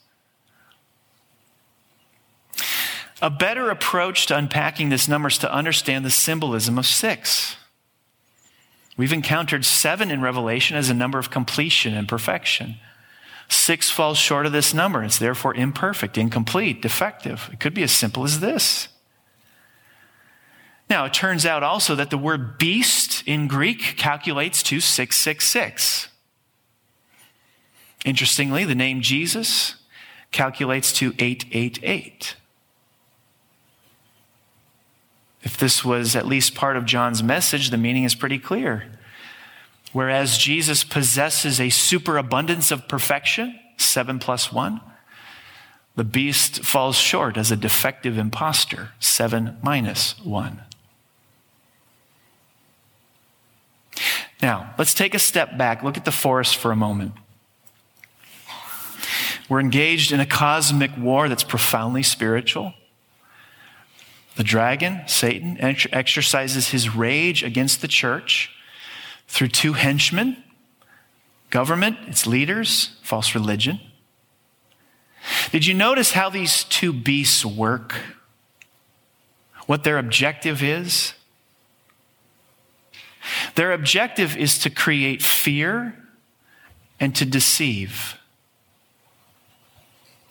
A 3.21 3.29
better 3.29 3.69
approach 3.69 4.25
to 4.25 4.39
unpacking 4.39 4.89
this 4.89 5.07
number 5.07 5.29
is 5.29 5.37
to 5.37 5.53
understand 5.53 6.07
the 6.07 6.11
symbolism 6.11 6.79
of 6.79 6.87
six. 6.87 7.57
We've 8.97 9.13
encountered 9.13 9.67
seven 9.67 10.11
in 10.11 10.23
Revelation 10.23 10.79
as 10.79 10.89
a 10.89 10.95
number 10.95 11.19
of 11.19 11.31
completion 11.31 11.93
and 11.93 12.09
perfection. 12.09 12.77
Six 13.51 13.91
falls 13.91 14.17
short 14.17 14.47
of 14.47 14.53
this 14.53 14.73
number. 14.73 15.05
It's 15.05 15.19
therefore 15.19 15.55
imperfect, 15.55 16.17
incomplete, 16.17 16.81
defective. 16.81 17.51
It 17.53 17.61
could 17.61 17.75
be 17.75 17.83
as 17.83 17.93
simple 17.93 18.25
as 18.25 18.41
this. 18.41 18.89
Now, 20.93 21.07
it 21.07 21.15
turns 21.15 21.47
out 21.47 21.63
also 21.63 21.95
that 21.95 22.11
the 22.11 22.19
word 22.19 22.59
beast 22.59 23.23
in 23.27 23.49
Greek 23.49 23.97
calculates 23.97 24.63
to 24.65 24.79
666. 24.79 26.09
Interestingly, 28.05 28.67
the 28.67 28.75
name 28.75 29.01
Jesus 29.01 29.77
calculates 30.33 30.93
to 30.93 31.15
888. 31.19 32.37
If 35.41 35.57
this 35.57 35.83
was 35.83 36.15
at 36.15 36.27
least 36.27 36.55
part 36.55 36.77
of 36.77 36.85
John's 36.85 37.23
message, 37.23 37.71
the 37.71 37.79
meaning 37.79 38.05
is 38.05 38.15
pretty 38.15 38.39
clear. 38.39 38.85
Whereas 39.95 40.37
Jesus 40.37 40.85
possesses 40.85 41.59
a 41.59 41.71
superabundance 41.71 42.71
of 42.71 42.87
perfection, 42.87 43.59
seven 43.79 44.19
plus 44.19 44.53
one, 44.53 44.83
the 45.97 46.05
beast 46.05 46.63
falls 46.63 46.97
short 46.97 47.39
as 47.39 47.51
a 47.51 47.57
defective 47.57 48.19
impostor, 48.19 48.91
seven 49.01 49.57
minus 49.63 50.23
one. 50.23 50.61
Now, 54.43 54.75
let's 54.77 54.93
take 54.93 55.15
a 55.15 55.21
step 55.21 55.57
back. 55.57 55.85
Look 55.85 55.97
at 55.97 56.05
the 56.05 56.11
forest 56.11 56.57
for 56.57 56.73
a 56.73 56.77
moment. 56.77 57.13
We're 59.49 59.61
engaged 59.61 60.11
in 60.13 60.19
a 60.19 60.27
cosmic 60.27 60.91
war 60.99 61.29
that's 61.29 61.45
profoundly 61.45 62.03
spiritual. 62.03 62.75
The 64.35 64.45
dragon, 64.45 65.03
Satan, 65.07 65.59
exercises 65.61 66.71
his 66.71 66.95
rage 66.95 67.45
against 67.45 67.81
the 67.83 67.89
church 67.89 68.51
through 69.29 69.49
two 69.49 69.75
henchmen 69.75 70.43
government, 71.51 71.99
its 72.07 72.27
leaders, 72.27 72.97
false 73.03 73.35
religion. 73.35 73.79
Did 75.51 75.67
you 75.67 75.75
notice 75.75 76.13
how 76.13 76.31
these 76.31 76.65
two 76.65 76.93
beasts 76.93 77.45
work? 77.45 77.95
What 79.67 79.85
their 79.85 79.99
objective 79.99 80.63
is? 80.63 81.13
Their 83.55 83.73
objective 83.73 84.37
is 84.37 84.59
to 84.61 84.71
create 84.71 85.23
fear 85.23 85.97
and 86.99 87.15
to 87.17 87.25
deceive. 87.25 88.19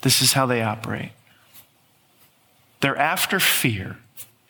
This 0.01 0.21
is 0.21 0.33
how 0.33 0.45
they 0.45 0.61
operate. 0.61 1.11
They're 2.81 2.97
after 2.97 3.39
fear. 3.39 3.97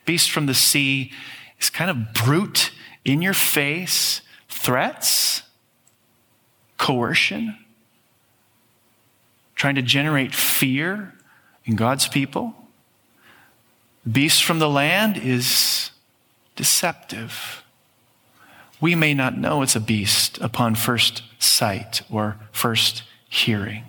Beast 0.06 0.32
from 0.32 0.45
the 0.45 0.54
sea 0.54 1.12
is 1.60 1.69
kind 1.69 1.91
of 1.91 2.13
brute, 2.13 2.71
in 3.04 3.21
your 3.21 3.34
face, 3.34 4.21
threats, 4.47 5.43
coercion, 6.77 7.58
trying 9.56 9.75
to 9.75 9.82
generate 9.82 10.34
fear 10.34 11.13
in 11.65 11.75
God's 11.75 12.08
people. 12.08 12.56
Beast 14.10 14.43
from 14.43 14.60
the 14.60 14.69
land 14.69 15.17
is 15.17 15.91
deceptive. 16.56 17.63
We 18.82 18.96
may 18.96 19.13
not 19.13 19.38
know 19.38 19.62
it's 19.62 19.76
a 19.76 19.80
beast 19.80 20.39
upon 20.39 20.76
first 20.76 21.22
sight 21.39 22.02
or 22.10 22.38
first 22.52 23.04
hearing. 23.30 23.84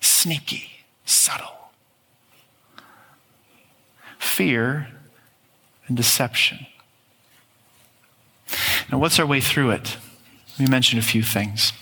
Sneaky, 0.00 0.70
subtle 1.04 1.52
fear 4.32 4.88
and 5.88 5.96
deception. 5.96 6.66
Now, 8.90 8.98
what's 8.98 9.18
our 9.18 9.26
way 9.26 9.40
through 9.40 9.70
it? 9.70 9.96
Let 10.52 10.60
me 10.60 10.66
mention 10.70 10.98
a 10.98 11.02
few 11.02 11.22
things. 11.22 11.72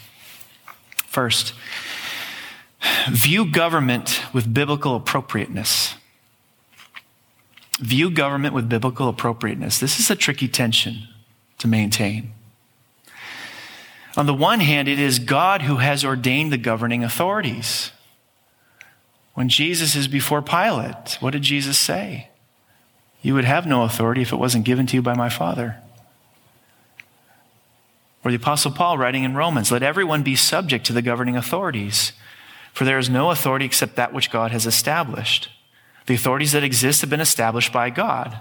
First, 0.96 1.55
view 3.09 3.50
government 3.50 4.22
with 4.33 4.53
biblical 4.53 4.96
appropriateness. 4.96 5.94
View 7.79 8.11
government 8.11 8.53
with 8.53 8.68
biblical 8.68 9.09
appropriateness. 9.09 9.79
This 9.79 10.00
is 10.00 10.11
a 10.11 10.16
tricky 10.16 10.48
tension 10.48 11.09
to 11.61 11.68
maintain. 11.68 12.33
On 14.16 14.27
the 14.27 14.35
one 14.35 14.61
hand, 14.61 14.88
it 14.88 14.99
is 14.99 15.18
God 15.18 15.62
who 15.62 15.77
has 15.77 16.05
ordained 16.05 16.53
the 16.53 16.59
governing 16.59 17.05
authorities. 17.05 17.92
When 19.35 19.49
Jesus 19.49 19.94
is 19.94 20.09
before 20.09 20.42
Pilate, 20.42 21.16
what 21.20 21.31
did 21.31 21.42
Jesus 21.42 21.79
say? 21.79 22.29
You 23.23 23.35
would 23.35 23.44
have 23.44 23.66
no 23.66 23.85
authority 23.85 24.23
if 24.23 24.33
it 24.33 24.37
wasn't 24.37 24.64
given 24.64 24.87
to 24.88 24.96
you 24.96 25.03
by 25.03 25.14
my 25.14 25.29
Father. 25.29 25.77
Or 28.25 28.31
the 28.31 28.37
Apostle 28.37 28.73
Paul 28.73 28.99
writing 28.99 29.25
in 29.25 29.35
Romans, 29.35 29.70
let 29.70 29.83
everyone 29.83 30.23
be 30.23 30.37
subject 30.37 30.85
to 30.87 30.92
the 30.92 31.03
governing 31.03 31.37
authorities, 31.37 32.12
for 32.73 32.85
there 32.85 32.99
is 32.99 33.09
no 33.09 33.31
authority 33.31 33.64
except 33.64 33.96
that 33.96 34.12
which 34.12 34.31
God 34.31 34.51
has 34.51 34.66
established. 34.66 35.49
The 36.07 36.14
authorities 36.14 36.53
that 36.53 36.64
exist 36.64 37.01
have 37.03 37.11
been 37.11 37.20
established 37.20 37.73
by 37.73 37.90
God. 37.90 38.40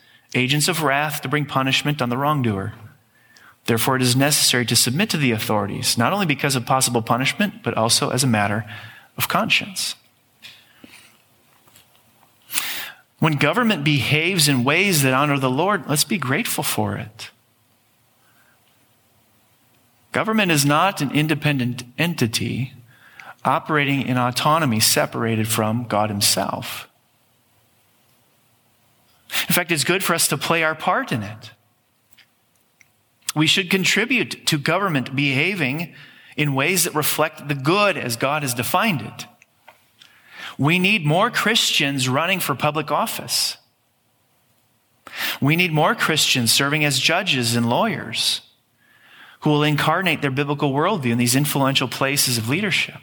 agents 0.33 0.67
of 0.67 0.83
wrath 0.83 1.21
to 1.21 1.29
bring 1.29 1.45
punishment 1.45 2.01
on 2.01 2.09
the 2.09 2.17
wrongdoer. 2.17 2.73
Therefore, 3.65 3.95
it 3.95 4.01
is 4.01 4.15
necessary 4.15 4.65
to 4.65 4.75
submit 4.75 5.09
to 5.11 5.17
the 5.17 5.31
authorities, 5.31 5.97
not 5.97 6.13
only 6.13 6.25
because 6.25 6.55
of 6.55 6.65
possible 6.65 7.01
punishment, 7.01 7.63
but 7.63 7.75
also 7.75 8.09
as 8.09 8.23
a 8.23 8.27
matter 8.27 8.65
of 9.17 9.27
conscience. 9.27 9.95
When 13.19 13.33
government 13.33 13.83
behaves 13.83 14.47
in 14.47 14.63
ways 14.63 15.03
that 15.03 15.13
honor 15.13 15.37
the 15.37 15.49
Lord, 15.49 15.87
let's 15.87 16.03
be 16.03 16.17
grateful 16.17 16.63
for 16.63 16.95
it. 16.95 17.29
Government 20.11 20.51
is 20.51 20.65
not 20.65 21.01
an 21.01 21.11
independent 21.11 21.83
entity 21.97 22.73
operating 23.45 24.01
in 24.01 24.17
autonomy 24.17 24.79
separated 24.79 25.47
from 25.47 25.85
God 25.85 26.09
Himself. 26.09 26.87
In 29.47 29.55
fact, 29.55 29.71
it's 29.71 29.83
good 29.83 30.03
for 30.03 30.13
us 30.13 30.27
to 30.27 30.37
play 30.37 30.63
our 30.63 30.75
part 30.75 31.11
in 31.11 31.23
it. 31.23 31.51
We 33.35 33.47
should 33.47 33.69
contribute 33.69 34.45
to 34.47 34.57
government 34.57 35.15
behaving 35.15 35.93
in 36.35 36.53
ways 36.53 36.83
that 36.83 36.95
reflect 36.95 37.47
the 37.47 37.55
good 37.55 37.97
as 37.97 38.15
God 38.15 38.43
has 38.43 38.53
defined 38.53 39.01
it. 39.01 39.25
We 40.57 40.79
need 40.79 41.05
more 41.05 41.31
Christians 41.31 42.09
running 42.09 42.39
for 42.39 42.55
public 42.55 42.91
office. 42.91 43.57
We 45.39 45.55
need 45.55 45.71
more 45.71 45.95
Christians 45.95 46.51
serving 46.51 46.85
as 46.85 46.99
judges 46.99 47.55
and 47.55 47.69
lawyers 47.69 48.41
who 49.41 49.49
will 49.49 49.63
incarnate 49.63 50.21
their 50.21 50.31
biblical 50.31 50.71
worldview 50.71 51.11
in 51.11 51.17
these 51.17 51.35
influential 51.35 51.87
places 51.87 52.37
of 52.37 52.47
leadership. 52.47 53.01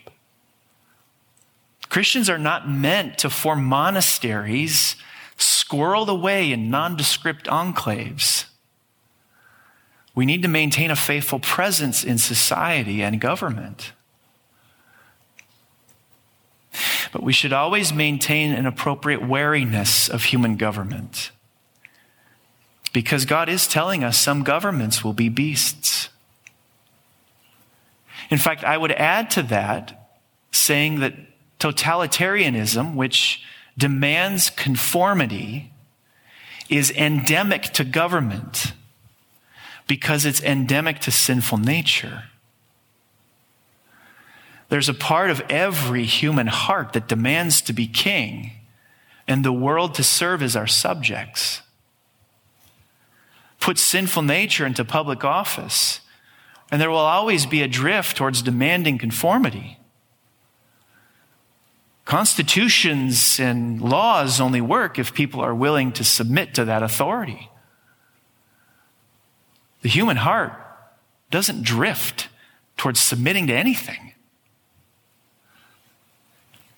Christians 1.89 2.31
are 2.31 2.39
not 2.39 2.71
meant 2.71 3.19
to 3.19 3.31
form 3.31 3.65
monasteries 3.65 4.97
squirreled 5.39 6.09
away 6.09 6.53
in 6.53 6.69
nondescript 6.69 7.47
enclaves. 7.47 8.47
We 10.15 10.27
need 10.27 10.43
to 10.43 10.49
maintain 10.49 10.91
a 10.91 10.97
faithful 10.97 11.39
presence 11.39 12.03
in 12.03 12.19
society 12.19 13.03
and 13.03 13.21
government. 13.21 13.93
But 17.13 17.23
we 17.23 17.33
should 17.33 17.53
always 17.53 17.93
maintain 17.93 18.53
an 18.53 18.67
appropriate 18.67 19.27
wariness 19.27 20.09
of 20.09 20.25
human 20.25 20.57
government. 20.57 21.31
Because 22.93 23.25
God 23.25 23.49
is 23.49 23.69
telling 23.69 24.03
us 24.03 24.19
some 24.19 24.43
governments 24.43 25.05
will 25.05 25.13
be 25.13 25.29
beasts. 25.29 26.09
In 28.29 28.39
fact, 28.39 28.65
I 28.65 28.77
would 28.77 28.93
add 28.93 29.31
to 29.33 29.43
that 29.45 30.11
saying 30.51 31.01
that 31.01 31.15
totalitarianism, 31.61 32.95
which 32.95 33.43
demands 33.79 34.51
conformity, 34.51 35.73
is 36.69 36.91
endemic 36.91 37.63
to 37.63 37.85
government 37.85 38.75
because 39.87 40.27
it's 40.27 40.43
endemic 40.43 40.99
to 41.01 41.11
sinful 41.11 41.57
nature. 41.57 42.25
There's 44.69 44.89
a 44.89 44.95
part 44.95 45.31
of 45.31 45.41
every 45.49 46.05
human 46.05 46.49
heart 46.49 46.93
that 46.93 47.09
demands 47.09 47.63
to 47.63 47.73
be 47.73 47.87
king 47.87 48.53
and 49.27 49.45
the 49.45 49.53
world 49.53 49.95
to 49.95 50.05
serve 50.05 50.43
as 50.43 50.55
our 50.55 50.67
subjects. 50.67 51.63
Put 53.61 53.79
sinful 53.79 54.23
nature 54.23 54.67
into 54.67 54.85
public 54.85 55.25
office, 55.25 56.01
and 56.71 56.81
there 56.81 56.91
will 56.91 56.99
always 56.99 57.47
be 57.47 57.63
a 57.63 57.69
drift 57.69 58.17
towards 58.17 58.43
demanding 58.43 58.99
conformity. 58.99 59.78
Constitutions 62.09 63.39
and 63.39 63.83
laws 63.83 64.41
only 64.41 64.63
work 64.63 64.99
if 64.99 65.13
people 65.13 65.43
are 65.43 65.55
willing 65.55 65.93
to 65.93 66.03
submit 66.03 66.55
to 66.55 66.65
that 66.65 66.83
authority. 66.83 67.51
The 69.83 69.91
human 69.91 70.17
heart 70.17 70.55
doesn't 71.31 71.65
drift 71.65 72.29
towards 72.79 72.99
submitting 72.99 73.47
to 73.49 73.53
anything. 73.53 74.15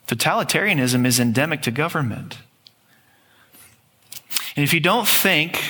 Totalitarianism 0.08 1.06
is 1.06 1.20
endemic 1.20 1.62
to 1.62 1.70
government. 1.70 2.38
And 4.56 4.64
if 4.64 4.74
you 4.74 4.80
don't 4.80 5.06
think 5.06 5.62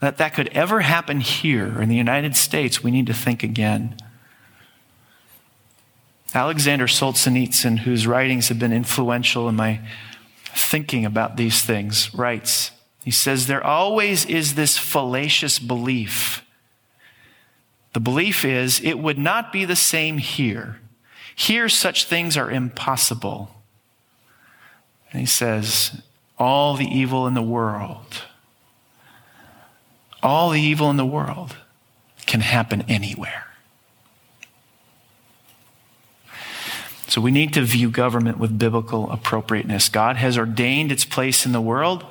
that 0.00 0.18
that 0.18 0.34
could 0.34 0.48
ever 0.48 0.80
happen 0.80 1.20
here 1.20 1.80
in 1.80 1.88
the 1.88 1.94
United 1.94 2.34
States, 2.34 2.82
we 2.82 2.90
need 2.90 3.06
to 3.06 3.14
think 3.14 3.44
again. 3.44 3.94
Alexander 6.34 6.86
Solzhenitsyn, 6.86 7.80
whose 7.80 8.06
writings 8.06 8.48
have 8.48 8.58
been 8.58 8.72
influential 8.72 9.48
in 9.48 9.56
my 9.56 9.80
thinking 10.44 11.04
about 11.04 11.36
these 11.36 11.62
things, 11.62 12.14
writes, 12.14 12.70
he 13.04 13.10
says, 13.10 13.46
There 13.46 13.64
always 13.64 14.24
is 14.26 14.54
this 14.54 14.78
fallacious 14.78 15.58
belief. 15.58 16.44
The 17.92 18.00
belief 18.00 18.44
is 18.44 18.80
it 18.80 18.98
would 18.98 19.18
not 19.18 19.52
be 19.52 19.64
the 19.64 19.76
same 19.76 20.18
here. 20.18 20.80
Here, 21.34 21.68
such 21.68 22.04
things 22.04 22.36
are 22.36 22.50
impossible. 22.50 23.50
And 25.10 25.20
he 25.20 25.26
says, 25.26 26.02
all 26.40 26.74
the 26.74 26.86
evil 26.86 27.26
in 27.26 27.34
the 27.34 27.42
world, 27.42 28.22
all 30.22 30.50
the 30.50 30.60
evil 30.60 30.88
in 30.88 30.96
the 30.96 31.04
world 31.04 31.56
can 32.26 32.40
happen 32.40 32.82
anywhere. 32.88 33.46
So 37.10 37.20
we 37.20 37.32
need 37.32 37.54
to 37.54 37.62
view 37.62 37.90
government 37.90 38.38
with 38.38 38.56
biblical 38.56 39.10
appropriateness. 39.10 39.88
God 39.88 40.14
has 40.14 40.38
ordained 40.38 40.92
its 40.92 41.04
place 41.04 41.44
in 41.44 41.50
the 41.50 41.60
world. 41.60 42.06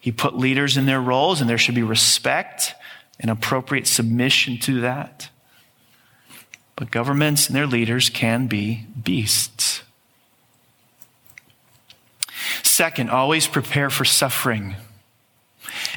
He 0.00 0.12
put 0.12 0.38
leaders 0.38 0.76
in 0.76 0.86
their 0.86 1.00
roles, 1.00 1.40
and 1.40 1.50
there 1.50 1.58
should 1.58 1.74
be 1.74 1.82
respect 1.82 2.76
and 3.18 3.32
appropriate 3.32 3.88
submission 3.88 4.58
to 4.58 4.80
that. 4.82 5.28
But 6.76 6.92
governments 6.92 7.48
and 7.48 7.56
their 7.56 7.66
leaders 7.66 8.10
can 8.10 8.46
be 8.46 8.86
beasts. 9.02 9.82
Second, 12.62 13.10
always 13.10 13.48
prepare 13.48 13.90
for 13.90 14.04
suffering. 14.04 14.76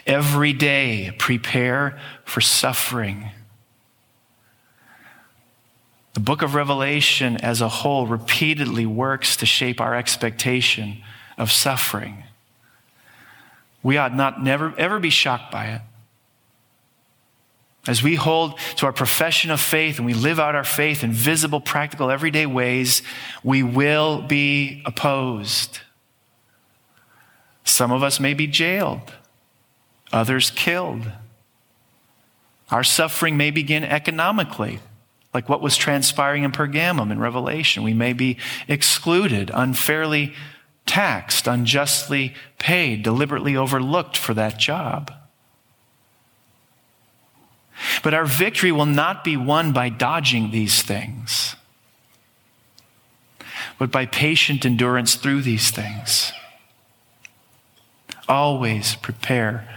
Every 0.08 0.52
day, 0.52 1.16
prepare 1.20 2.00
for 2.24 2.42
suffering. 2.42 3.30
The 6.16 6.22
book 6.22 6.42
of 6.42 6.56
Revelation 6.56 7.36
as 7.38 7.60
a 7.60 7.68
whole 7.68 8.08
repeatedly 8.08 8.86
works 8.86 9.36
to 9.36 9.46
shape 9.46 9.82
our 9.82 9.94
expectation 9.94 11.04
of 11.38 11.52
suffering. 11.52 12.24
We 13.84 13.98
ought 13.98 14.16
not 14.16 14.42
never 14.42 14.74
ever 14.78 15.00
be 15.00 15.10
shocked 15.10 15.52
by 15.52 15.66
it. 15.66 15.82
As 17.86 18.02
we 18.02 18.16
hold 18.16 18.58
to 18.78 18.86
our 18.86 18.94
profession 18.94 19.52
of 19.52 19.60
faith 19.60 19.98
and 19.98 20.06
we 20.06 20.14
live 20.14 20.40
out 20.40 20.56
our 20.56 20.64
faith 20.64 21.04
in 21.04 21.12
visible, 21.12 21.60
practical, 21.60 22.10
everyday 22.10 22.46
ways, 22.46 23.02
we 23.44 23.62
will 23.62 24.22
be 24.22 24.82
opposed. 24.86 25.82
Some 27.66 27.92
of 27.92 28.04
us 28.04 28.22
may 28.22 28.34
be 28.34 28.48
jailed, 28.48 29.14
others 30.14 30.50
killed. 30.50 31.12
Our 32.72 32.86
suffering 32.86 33.36
may 33.36 33.52
begin 33.52 33.84
economically, 33.84 34.80
like 35.36 35.50
what 35.50 35.62
was 35.62 35.76
transpiring 35.76 36.44
in 36.44 36.52
Pergamum 36.54 37.12
in 37.12 37.20
Revelation. 37.20 37.84
We 37.84 37.94
may 37.94 38.14
be 38.14 38.38
excluded, 38.70 39.52
unfairly 39.54 40.34
taxed, 40.86 41.46
unjustly 41.46 42.34
paid, 42.58 43.04
deliberately 43.04 43.58
overlooked 43.58 44.16
for 44.16 44.34
that 44.34 44.58
job. 44.58 45.12
But 48.02 48.14
our 48.14 48.24
victory 48.24 48.72
will 48.72 48.86
not 48.86 49.26
be 49.26 49.36
won 49.36 49.74
by 49.74 49.90
dodging 49.90 50.52
these 50.52 50.82
things, 50.82 51.58
but 53.78 53.92
by 53.92 54.06
patient 54.06 54.66
endurance 54.66 55.16
through 55.16 55.42
these 55.42 55.70
things. 55.70 56.32
Always 58.30 58.96
prepare 58.96 59.68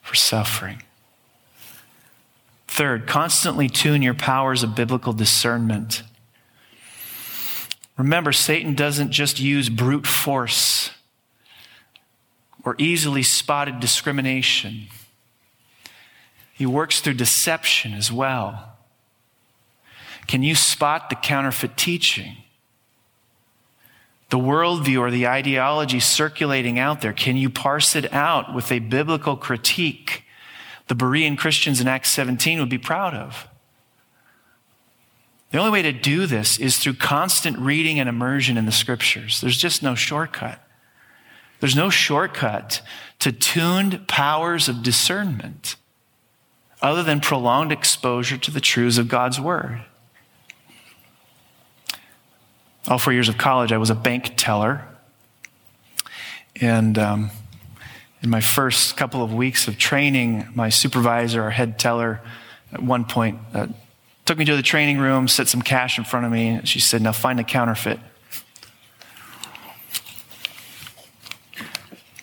for 0.00 0.14
suffering. 0.14 0.84
Third, 2.78 3.08
constantly 3.08 3.68
tune 3.68 4.02
your 4.02 4.14
powers 4.14 4.62
of 4.62 4.76
biblical 4.76 5.12
discernment. 5.12 6.04
Remember, 7.96 8.30
Satan 8.30 8.76
doesn't 8.76 9.10
just 9.10 9.40
use 9.40 9.68
brute 9.68 10.06
force 10.06 10.92
or 12.64 12.76
easily 12.78 13.24
spotted 13.24 13.80
discrimination. 13.80 14.86
He 16.54 16.66
works 16.66 17.00
through 17.00 17.14
deception 17.14 17.94
as 17.94 18.12
well. 18.12 18.76
Can 20.28 20.44
you 20.44 20.54
spot 20.54 21.10
the 21.10 21.16
counterfeit 21.16 21.76
teaching? 21.76 22.36
the 24.30 24.38
worldview 24.38 25.00
or 25.00 25.10
the 25.10 25.26
ideology 25.26 25.98
circulating 25.98 26.78
out 26.78 27.00
there? 27.00 27.12
Can 27.12 27.36
you 27.36 27.50
parse 27.50 27.96
it 27.96 28.12
out 28.12 28.54
with 28.54 28.70
a 28.70 28.78
biblical 28.78 29.36
critique 29.36 30.22
the 30.88 30.96
Berean 30.96 31.36
Christians 31.36 31.80
in 31.80 31.88
Acts 31.88 32.10
17 32.10 32.58
would 32.60 32.68
be 32.68 32.78
proud 32.78 33.14
of? 33.14 33.48
The 35.50 35.58
only 35.58 35.70
way 35.70 35.82
to 35.82 35.92
do 35.92 36.26
this 36.26 36.58
is 36.58 36.78
through 36.78 36.94
constant 36.94 37.58
reading 37.58 37.98
and 37.98 38.08
immersion 38.08 38.58
in 38.58 38.66
the 38.66 38.72
scriptures. 38.72 39.40
There's 39.40 39.56
just 39.56 39.82
no 39.82 39.94
shortcut. 39.94 40.62
There's 41.60 41.76
no 41.76 41.90
shortcut 41.90 42.82
to 43.20 43.32
tuned 43.32 44.06
powers 44.08 44.68
of 44.68 44.82
discernment 44.82 45.76
other 46.80 47.02
than 47.02 47.20
prolonged 47.20 47.72
exposure 47.72 48.36
to 48.36 48.50
the 48.50 48.60
truths 48.60 48.98
of 48.98 49.08
God's 49.08 49.40
word 49.40 49.84
all 52.88 52.98
four 52.98 53.12
years 53.12 53.28
of 53.28 53.36
college, 53.36 53.70
I 53.70 53.78
was 53.78 53.90
a 53.90 53.94
bank 53.94 54.32
teller. 54.36 54.82
And 56.60 56.98
um, 56.98 57.30
in 58.22 58.30
my 58.30 58.40
first 58.40 58.96
couple 58.96 59.22
of 59.22 59.32
weeks 59.32 59.68
of 59.68 59.78
training, 59.78 60.48
my 60.54 60.68
supervisor, 60.68 61.42
our 61.42 61.50
head 61.50 61.78
teller, 61.78 62.20
at 62.72 62.82
one 62.82 63.04
point 63.04 63.38
uh, 63.54 63.68
took 64.24 64.38
me 64.38 64.44
to 64.44 64.56
the 64.56 64.62
training 64.62 64.98
room, 64.98 65.28
set 65.28 65.48
some 65.48 65.62
cash 65.62 65.96
in 65.98 66.04
front 66.04 66.26
of 66.26 66.32
me, 66.32 66.48
and 66.48 66.68
she 66.68 66.80
said, 66.80 67.00
Now 67.00 67.12
find 67.12 67.40
a 67.40 67.44
counterfeit. 67.44 67.98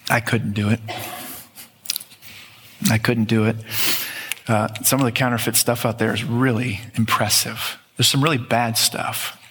I 0.10 0.20
couldn't 0.20 0.54
do 0.54 0.70
it. 0.70 0.80
I 2.92 3.00
couldn't 3.00 3.26
do 3.26 3.46
it. 3.46 3.56
Uh, 4.48 4.68
some 4.84 5.00
of 5.00 5.06
the 5.06 5.12
counterfeit 5.12 5.56
stuff 5.56 5.86
out 5.86 5.98
there 5.98 6.14
is 6.14 6.24
really 6.24 6.82
impressive. 6.94 7.80
There's 7.98 8.08
some 8.08 8.24
really 8.24 8.38
bad 8.38 8.78
stuff. 8.78 9.42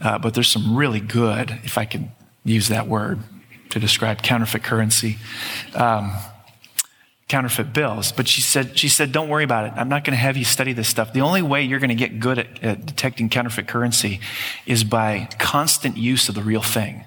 Uh, 0.00 0.18
but 0.18 0.34
there's 0.34 0.48
some 0.48 0.76
really 0.76 1.00
good, 1.00 1.50
if 1.62 1.78
I 1.78 1.84
can 1.84 2.12
use 2.44 2.68
that 2.68 2.88
word 2.88 3.20
to 3.70 3.80
describe 3.80 4.22
counterfeit 4.22 4.62
currency, 4.62 5.18
um, 5.74 6.12
counterfeit 7.28 7.72
bills. 7.72 8.12
But 8.12 8.28
she 8.28 8.40
said, 8.40 8.78
she 8.78 8.88
said, 8.88 9.12
don't 9.12 9.28
worry 9.28 9.44
about 9.44 9.66
it. 9.66 9.72
I'm 9.76 9.88
not 9.88 10.04
going 10.04 10.12
to 10.12 10.20
have 10.20 10.36
you 10.36 10.44
study 10.44 10.72
this 10.72 10.88
stuff. 10.88 11.12
The 11.12 11.20
only 11.20 11.42
way 11.42 11.62
you're 11.62 11.78
going 11.78 11.90
to 11.90 11.94
get 11.94 12.20
good 12.20 12.38
at, 12.38 12.62
at 12.62 12.86
detecting 12.86 13.28
counterfeit 13.28 13.68
currency 13.68 14.20
is 14.66 14.84
by 14.84 15.28
constant 15.38 15.96
use 15.96 16.28
of 16.28 16.34
the 16.34 16.42
real 16.42 16.62
thing. 16.62 17.04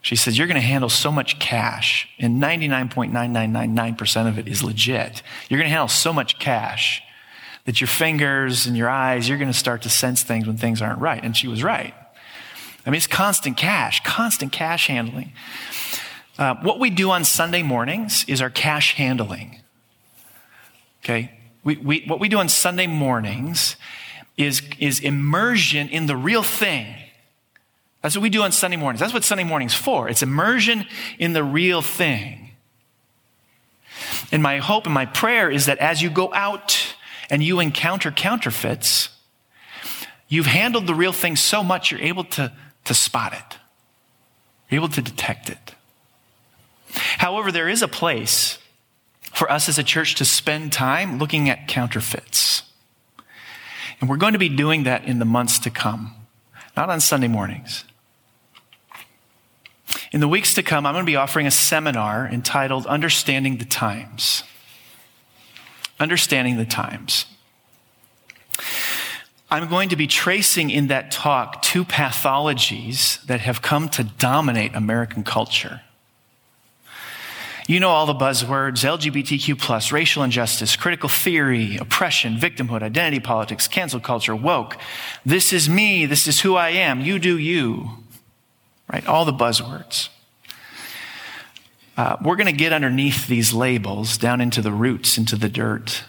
She 0.00 0.16
says, 0.16 0.38
You're 0.38 0.46
going 0.46 0.60
to 0.60 0.66
handle 0.66 0.88
so 0.88 1.10
much 1.10 1.38
cash, 1.38 2.08
and 2.18 2.40
99.9999% 2.42 4.28
of 4.28 4.38
it 4.38 4.46
is 4.48 4.62
legit. 4.62 5.22
You're 5.48 5.58
going 5.58 5.68
to 5.68 5.70
handle 5.70 5.88
so 5.88 6.12
much 6.12 6.38
cash 6.38 7.02
that 7.64 7.80
your 7.80 7.88
fingers 7.88 8.66
and 8.66 8.76
your 8.76 8.88
eyes, 8.88 9.28
you're 9.28 9.38
going 9.38 9.52
to 9.52 9.58
start 9.58 9.82
to 9.82 9.90
sense 9.90 10.22
things 10.22 10.46
when 10.46 10.56
things 10.56 10.80
aren't 10.80 11.00
right. 11.00 11.22
And 11.22 11.36
she 11.36 11.48
was 11.48 11.62
right. 11.62 11.92
I 12.88 12.90
mean, 12.90 12.96
it's 12.96 13.06
constant 13.06 13.58
cash, 13.58 14.02
constant 14.02 14.50
cash 14.50 14.86
handling. 14.86 15.34
Uh, 16.38 16.54
what 16.62 16.80
we 16.80 16.88
do 16.88 17.10
on 17.10 17.22
Sunday 17.22 17.62
mornings 17.62 18.24
is 18.26 18.40
our 18.40 18.48
cash 18.48 18.94
handling. 18.94 19.60
Okay? 21.04 21.38
We, 21.64 21.76
we, 21.76 22.04
what 22.06 22.18
we 22.18 22.30
do 22.30 22.38
on 22.38 22.48
Sunday 22.48 22.86
mornings 22.86 23.76
is, 24.38 24.62
is 24.78 25.00
immersion 25.00 25.90
in 25.90 26.06
the 26.06 26.16
real 26.16 26.42
thing. 26.42 26.94
That's 28.00 28.16
what 28.16 28.22
we 28.22 28.30
do 28.30 28.40
on 28.40 28.52
Sunday 28.52 28.78
mornings. 28.78 29.00
That's 29.00 29.12
what 29.12 29.22
Sunday 29.22 29.44
morning's 29.44 29.74
for. 29.74 30.08
It's 30.08 30.22
immersion 30.22 30.86
in 31.18 31.34
the 31.34 31.44
real 31.44 31.82
thing. 31.82 32.52
And 34.32 34.42
my 34.42 34.60
hope 34.60 34.86
and 34.86 34.94
my 34.94 35.04
prayer 35.04 35.50
is 35.50 35.66
that 35.66 35.76
as 35.76 36.00
you 36.00 36.08
go 36.08 36.32
out 36.32 36.94
and 37.28 37.42
you 37.42 37.60
encounter 37.60 38.10
counterfeits, 38.10 39.10
you've 40.26 40.46
handled 40.46 40.86
the 40.86 40.94
real 40.94 41.12
thing 41.12 41.36
so 41.36 41.62
much 41.62 41.90
you're 41.90 42.00
able 42.00 42.24
to, 42.24 42.50
to 42.88 42.94
spot 42.94 43.32
it. 43.32 43.58
You're 44.68 44.80
able 44.80 44.88
to 44.94 45.02
detect 45.02 45.48
it. 45.48 45.74
However, 46.90 47.52
there 47.52 47.68
is 47.68 47.82
a 47.82 47.88
place 47.88 48.58
for 49.20 49.50
us 49.50 49.68
as 49.68 49.78
a 49.78 49.84
church 49.84 50.16
to 50.16 50.24
spend 50.24 50.72
time 50.72 51.18
looking 51.18 51.48
at 51.48 51.68
counterfeits. 51.68 52.62
And 54.00 54.08
we're 54.08 54.16
going 54.16 54.32
to 54.32 54.38
be 54.38 54.48
doing 54.48 54.84
that 54.84 55.04
in 55.04 55.18
the 55.18 55.24
months 55.24 55.58
to 55.60 55.70
come, 55.70 56.14
not 56.76 56.90
on 56.90 57.00
Sunday 57.00 57.28
mornings. 57.28 57.84
In 60.12 60.20
the 60.20 60.28
weeks 60.28 60.54
to 60.54 60.62
come, 60.62 60.86
I'm 60.86 60.94
going 60.94 61.04
to 61.04 61.10
be 61.10 61.16
offering 61.16 61.46
a 61.46 61.50
seminar 61.50 62.26
entitled 62.26 62.86
Understanding 62.86 63.58
the 63.58 63.64
Times. 63.64 64.44
Understanding 66.00 66.56
the 66.56 66.64
Times. 66.64 67.26
I'm 69.50 69.68
going 69.68 69.88
to 69.88 69.96
be 69.96 70.06
tracing 70.06 70.68
in 70.68 70.88
that 70.88 71.10
talk 71.10 71.62
two 71.62 71.84
pathologies 71.84 73.24
that 73.26 73.40
have 73.40 73.62
come 73.62 73.88
to 73.90 74.04
dominate 74.04 74.74
American 74.74 75.24
culture. 75.24 75.80
You 77.66 77.80
know 77.80 77.90
all 77.90 78.06
the 78.06 78.14
buzzwords 78.14 78.84
LGBTQ, 78.84 79.92
racial 79.92 80.22
injustice, 80.22 80.76
critical 80.76 81.08
theory, 81.08 81.76
oppression, 81.76 82.36
victimhood, 82.36 82.82
identity 82.82 83.20
politics, 83.20 83.68
cancel 83.68 84.00
culture, 84.00 84.34
woke. 84.34 84.76
This 85.24 85.52
is 85.52 85.68
me. 85.68 86.06
This 86.06 86.26
is 86.26 86.40
who 86.40 86.54
I 86.54 86.70
am. 86.70 87.00
You 87.00 87.18
do 87.18 87.36
you. 87.36 87.90
Right? 88.90 89.06
All 89.06 89.26
the 89.26 89.32
buzzwords. 89.32 90.08
Uh, 91.96 92.16
we're 92.22 92.36
going 92.36 92.46
to 92.46 92.52
get 92.52 92.72
underneath 92.72 93.26
these 93.26 93.52
labels, 93.52 94.16
down 94.16 94.40
into 94.40 94.62
the 94.62 94.72
roots, 94.72 95.18
into 95.18 95.36
the 95.36 95.48
dirt, 95.48 96.04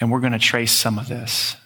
and 0.00 0.10
we're 0.10 0.20
going 0.20 0.34
to 0.34 0.38
trace 0.38 0.72
some 0.72 0.98
of 0.98 1.08
this. 1.08 1.56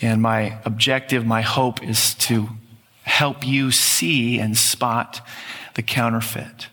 And 0.00 0.22
my 0.22 0.60
objective, 0.64 1.26
my 1.26 1.42
hope 1.42 1.82
is 1.82 2.14
to 2.14 2.48
help 3.02 3.46
you 3.46 3.70
see 3.70 4.38
and 4.38 4.56
spot 4.56 5.20
the 5.74 5.82
counterfeit. 5.82 6.68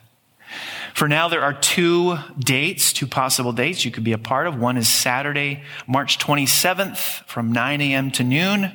For 0.94 1.08
now, 1.08 1.28
there 1.28 1.42
are 1.42 1.54
two 1.54 2.18
dates, 2.40 2.94
two 2.94 3.08
possible 3.08 3.52
dates 3.52 3.84
you 3.84 3.92
could 3.92 4.04
be 4.04 4.14
a 4.14 4.18
part 4.18 4.48
of. 4.48 4.58
One 4.58 4.78
is 4.78 4.88
Saturday, 4.88 5.64
March 5.88 6.18
27th 6.20 7.26
from 7.26 7.52
9 7.52 7.82
a.m. 7.82 8.12
to 8.12 8.24
noon. 8.24 8.72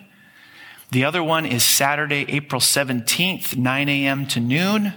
The 0.90 1.04
other 1.04 1.22
one 1.22 1.46
is 1.46 1.64
Saturday, 1.64 2.26
April 2.28 2.60
17th, 2.60 3.56
9 3.56 3.88
a.m. 3.88 4.26
to 4.26 4.40
noon. 4.40 4.92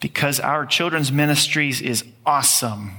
Because 0.00 0.40
our 0.40 0.64
children's 0.66 1.12
ministries 1.12 1.80
is 1.80 2.04
awesome. 2.24 2.96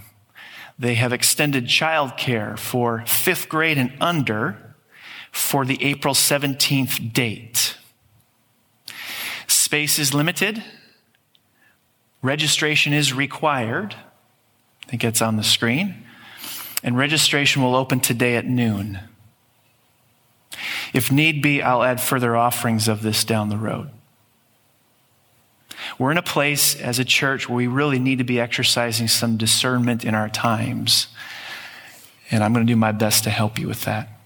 They 0.78 0.96
have 0.96 1.12
extended 1.12 1.66
childcare 1.66 2.58
for 2.58 3.04
fifth 3.08 3.50
grade 3.50 3.78
and 3.78 3.92
under 4.00 4.71
for 5.32 5.66
the 5.66 5.84
April 5.84 6.14
17th 6.14 7.14
date. 7.14 7.78
Space 9.48 10.00
is 10.00 10.14
limited. 10.14 10.64
Registration 12.22 12.94
is 12.94 13.14
required. 13.14 13.96
I 14.86 14.90
think 14.90 15.04
it's 15.04 15.22
on 15.22 15.38
the 15.38 15.44
screen. 15.44 16.04
And 16.84 16.98
registration 16.98 17.62
will 17.62 17.76
open 17.76 18.00
today 18.00 18.36
at 18.36 18.46
noon. 18.46 19.00
If 20.94 21.12
need 21.12 21.42
be, 21.42 21.62
I'll 21.62 21.84
add 21.84 22.02
further 22.02 22.36
offerings 22.36 22.88
of 22.88 23.02
this 23.02 23.24
down 23.24 23.50
the 23.50 23.58
road. 23.58 23.90
We're 25.98 26.12
in 26.12 26.18
a 26.18 26.24
place 26.24 26.80
as 26.80 27.00
a 27.00 27.06
church 27.06 27.48
where 27.48 27.58
we 27.58 27.68
really 27.68 28.00
need 28.00 28.18
to 28.18 28.24
be 28.24 28.40
exercising 28.40 29.08
some 29.08 29.38
discernment 29.38 30.04
in 30.04 30.16
our 30.16 30.30
times. 30.30 31.08
And 32.30 32.44
I'm 32.44 32.54
going 32.54 32.66
to 32.66 32.72
do 32.72 32.78
my 32.78 32.92
best 32.92 33.24
to 33.26 33.30
help 33.30 33.60
you 33.60 33.68
with 33.68 33.84
that. 33.84 34.21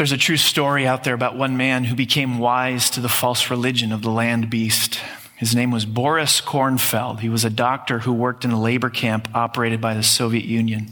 There's 0.00 0.12
a 0.12 0.16
true 0.16 0.38
story 0.38 0.86
out 0.86 1.04
there 1.04 1.12
about 1.12 1.36
one 1.36 1.58
man 1.58 1.84
who 1.84 1.94
became 1.94 2.38
wise 2.38 2.88
to 2.88 3.02
the 3.02 3.08
false 3.10 3.50
religion 3.50 3.92
of 3.92 4.00
the 4.00 4.08
land 4.08 4.48
beast. 4.48 4.98
His 5.36 5.54
name 5.54 5.70
was 5.70 5.84
Boris 5.84 6.40
Kornfeld. 6.40 7.20
He 7.20 7.28
was 7.28 7.44
a 7.44 7.50
doctor 7.50 7.98
who 7.98 8.14
worked 8.14 8.46
in 8.46 8.50
a 8.50 8.58
labor 8.58 8.88
camp 8.88 9.28
operated 9.34 9.78
by 9.78 9.92
the 9.92 10.02
Soviet 10.02 10.46
Union 10.46 10.90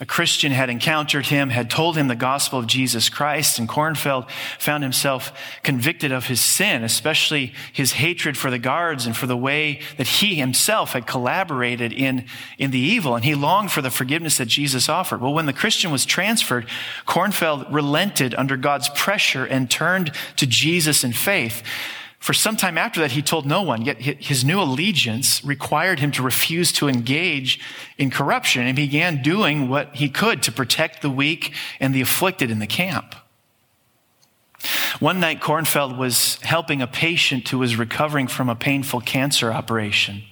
a 0.00 0.06
Christian 0.06 0.50
had 0.50 0.70
encountered 0.70 1.26
him, 1.26 1.50
had 1.50 1.70
told 1.70 1.96
him 1.96 2.08
the 2.08 2.16
gospel 2.16 2.58
of 2.58 2.66
Jesus 2.66 3.08
Christ, 3.08 3.60
and 3.60 3.68
Kornfeld 3.68 4.28
found 4.58 4.82
himself 4.82 5.32
convicted 5.62 6.10
of 6.10 6.26
his 6.26 6.40
sin, 6.40 6.82
especially 6.82 7.52
his 7.72 7.92
hatred 7.92 8.36
for 8.36 8.50
the 8.50 8.58
guards 8.58 9.06
and 9.06 9.16
for 9.16 9.28
the 9.28 9.36
way 9.36 9.80
that 9.96 10.08
he 10.08 10.34
himself 10.34 10.94
had 10.94 11.06
collaborated 11.06 11.92
in, 11.92 12.24
in 12.58 12.72
the 12.72 12.78
evil, 12.78 13.14
and 13.14 13.24
he 13.24 13.36
longed 13.36 13.70
for 13.70 13.82
the 13.82 13.90
forgiveness 13.90 14.38
that 14.38 14.48
Jesus 14.48 14.88
offered. 14.88 15.20
Well, 15.20 15.32
when 15.32 15.46
the 15.46 15.52
Christian 15.52 15.92
was 15.92 16.04
transferred, 16.04 16.66
Kornfeld 17.06 17.72
relented 17.72 18.34
under 18.34 18.56
God's 18.56 18.88
pressure 18.88 19.44
and 19.44 19.70
turned 19.70 20.10
to 20.36 20.46
Jesus 20.46 21.04
in 21.04 21.12
faith. 21.12 21.62
For 22.24 22.32
some 22.32 22.56
time 22.56 22.78
after 22.78 23.02
that, 23.02 23.10
he 23.10 23.20
told 23.20 23.44
no 23.44 23.60
one, 23.60 23.82
yet 23.82 24.00
his 24.00 24.46
new 24.46 24.58
allegiance 24.58 25.44
required 25.44 26.00
him 26.00 26.10
to 26.12 26.22
refuse 26.22 26.72
to 26.72 26.88
engage 26.88 27.60
in 27.98 28.10
corruption 28.10 28.66
and 28.66 28.74
began 28.74 29.20
doing 29.20 29.68
what 29.68 29.96
he 29.96 30.08
could 30.08 30.42
to 30.44 30.50
protect 30.50 31.02
the 31.02 31.10
weak 31.10 31.52
and 31.80 31.94
the 31.94 32.00
afflicted 32.00 32.50
in 32.50 32.60
the 32.60 32.66
camp. 32.66 33.14
One 35.00 35.20
night, 35.20 35.42
Kornfeld 35.42 35.98
was 35.98 36.36
helping 36.36 36.80
a 36.80 36.86
patient 36.86 37.46
who 37.50 37.58
was 37.58 37.76
recovering 37.76 38.26
from 38.26 38.48
a 38.48 38.56
painful 38.56 39.02
cancer 39.02 39.52
operation. 39.52 40.22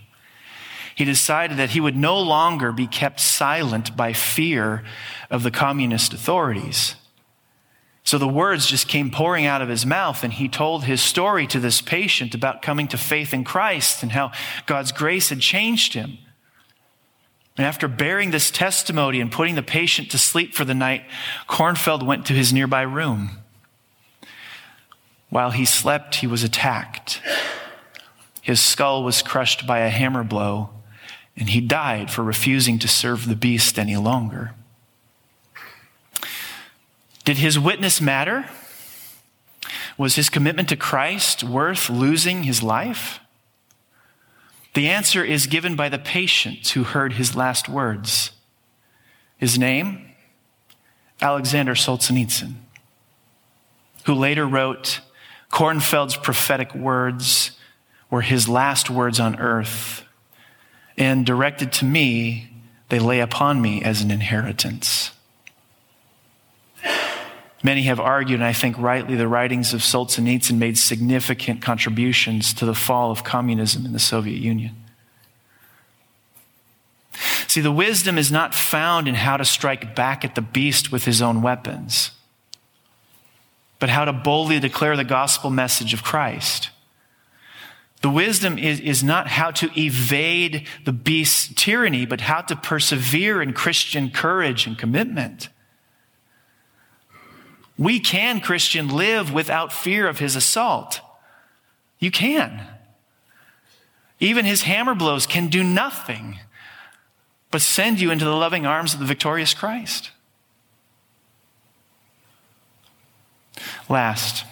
He 0.95 1.05
decided 1.05 1.59
that 1.59 1.73
he 1.73 1.81
would 1.81 1.95
no 1.95 2.19
longer 2.19 2.73
be 2.73 2.87
kept 2.87 3.21
silent 3.21 3.95
by 3.95 4.15
fear 4.15 4.83
of 5.29 5.43
the 5.43 5.51
communist 5.51 6.15
authorities. 6.15 6.95
So 8.05 8.19
the 8.19 8.29
words 8.29 8.67
just 8.67 8.89
came 8.89 9.11
pouring 9.11 9.47
out 9.47 9.63
of 9.63 9.69
his 9.69 9.87
mouth, 9.87 10.25
and 10.25 10.33
he 10.33 10.49
told 10.49 10.85
his 10.85 11.01
story 11.01 11.47
to 11.47 11.61
this 11.61 11.81
patient 11.81 12.35
about 12.35 12.61
coming 12.61 12.89
to 12.89 12.99
faith 12.99 13.33
in 13.33 13.45
Christ 13.45 14.03
and 14.03 14.13
how 14.13 14.33
God's 14.67 14.93
grace 14.93 15.29
had 15.29 15.41
changed 15.41 15.95
him. 15.95 16.19
And 17.57 17.67
after 17.67 17.87
bearing 17.87 18.31
this 18.31 18.51
testimony 18.51 19.21
and 19.21 19.31
putting 19.31 19.55
the 19.55 19.63
patient 19.63 20.11
to 20.11 20.19
sleep 20.19 20.55
for 20.55 20.65
the 20.65 20.75
night, 20.75 21.05
Kornfeld 21.49 22.03
went 22.03 22.27
to 22.27 22.33
his 22.33 22.53
nearby 22.53 22.83
room. 22.83 23.39
While 25.29 25.53
he 25.53 25.65
slept, 25.65 26.17
he 26.17 26.27
was 26.27 26.43
attacked. 26.43 27.21
His 28.41 28.61
skull 28.61 29.05
was 29.05 29.23
crushed 29.23 29.67
by 29.67 29.81
a 29.81 29.91
hammer 29.91 30.25
blow, 30.25 30.71
and 31.37 31.51
he 31.51 31.61
died 31.61 32.11
for 32.11 32.23
refusing 32.23 32.79
to 32.81 32.89
serve 32.89 33.27
the 33.27 33.37
beast 33.37 33.79
any 33.79 33.97
longer. 33.97 34.55
Did 37.25 37.39
his 37.39 37.59
witness 37.59 38.01
matter? 38.01 38.49
Was 39.97 40.17
his 40.17 40.29
commitment 40.29 40.69
to 40.71 40.77
Christ 40.77 41.45
worth 41.45 41.89
losing 41.89 42.43
his 42.43 42.63
life? 42.63 43.21
The 44.75 44.89
answer 44.89 45.23
is 45.23 45.47
given 45.47 45.77
by 45.77 45.89
the 45.89 45.99
patient 45.99 46.67
who 46.71 46.83
heard 46.83 47.15
his 47.15 47.37
last 47.37 47.69
words. 47.69 48.33
His 49.37 49.59
name? 49.59 50.09
Alexander 51.21 51.75
Solzhenitsyn, 51.75 52.55
who 54.07 54.15
later 54.15 54.45
wrote, 54.45 55.01
Kornfeld's 55.53 56.17
prophetic 56.17 56.75
words 56.75 57.53
were 58.11 58.23
his 58.23 58.49
last 58.49 58.91
words 58.91 59.21
on 59.21 59.39
earth, 59.39 60.05
and 60.99 61.25
directed 61.25 61.73
to 61.75 61.85
me, 61.85 62.51
they 62.89 62.99
lay 62.99 63.21
upon 63.21 63.63
me 63.63 63.83
as 63.83 64.03
an 64.03 64.11
inheritance. 64.11 65.12
Many 67.63 67.83
have 67.83 68.01
argued, 68.01 68.41
and 68.41 68.45
I 68.45 68.53
think 68.53 68.77
rightly, 68.77 69.15
the 69.15 69.29
writings 69.29 69.73
of 69.73 69.81
Solzhenitsyn 69.81 70.59
made 70.59 70.77
significant 70.77 71.63
contributions 71.63 72.53
to 72.55 72.67
the 72.67 72.75
fall 72.75 73.13
of 73.13 73.23
communism 73.23 73.87
in 73.87 73.93
the 73.93 74.01
Soviet 74.01 74.39
Union. 74.39 74.75
See, 77.47 77.61
the 77.61 77.71
wisdom 77.71 78.19
is 78.19 78.33
not 78.33 78.55
found 78.55 79.07
in 79.07 79.15
how 79.15 79.37
to 79.37 79.45
strike 79.45 79.95
back 79.95 80.25
at 80.25 80.35
the 80.35 80.41
beast 80.41 80.91
with 80.91 81.05
his 81.05 81.23
own 81.23 81.43
weapons, 81.43 82.11
but 83.79 83.91
how 83.91 84.07
to 84.07 84.13
boldly 84.13 84.59
declare 84.59 84.97
the 84.97 85.05
gospel 85.05 85.51
message 85.51 85.93
of 85.95 86.03
Christ. 86.03 86.71
The 88.01 88.11
wisdom 88.11 88.59
is, 88.59 88.81
is 88.81 89.05
not 89.05 89.29
how 89.29 89.53
to 89.53 89.71
evade 89.79 90.67
the 90.85 90.93
beast's 90.93 91.53
tyranny, 91.55 92.07
but 92.07 92.23
how 92.23 92.41
to 92.41 92.57
persevere 92.57 93.41
in 93.41 93.53
Christian 93.53 94.11
courage 94.11 94.67
and 94.67 94.77
commitment. 94.77 95.49
We 97.83 97.99
can, 97.99 98.39
Christian, 98.39 98.87
live 98.87 99.33
without 99.33 99.73
fear 99.73 100.07
of 100.07 100.21
his 100.21 100.37
assault. 100.37 101.01
You 101.99 102.13
can. 102.13 102.65
Even 104.21 104.45
his 104.45 104.63
hammer 104.63 104.95
blows 104.95 105.27
can 105.27 105.49
do 105.49 105.65
nothing 105.65 106.39
but 107.51 107.61
send 107.61 108.01
you 108.01 108.13
into 108.13 108.25
the 108.25 108.37
loving 108.37 108.65
arms 108.67 108.95
of 108.95 109.01
the 109.01 109.05
victorious 109.05 109.53
Christ. 109.53 110.13
Last, 113.89 114.45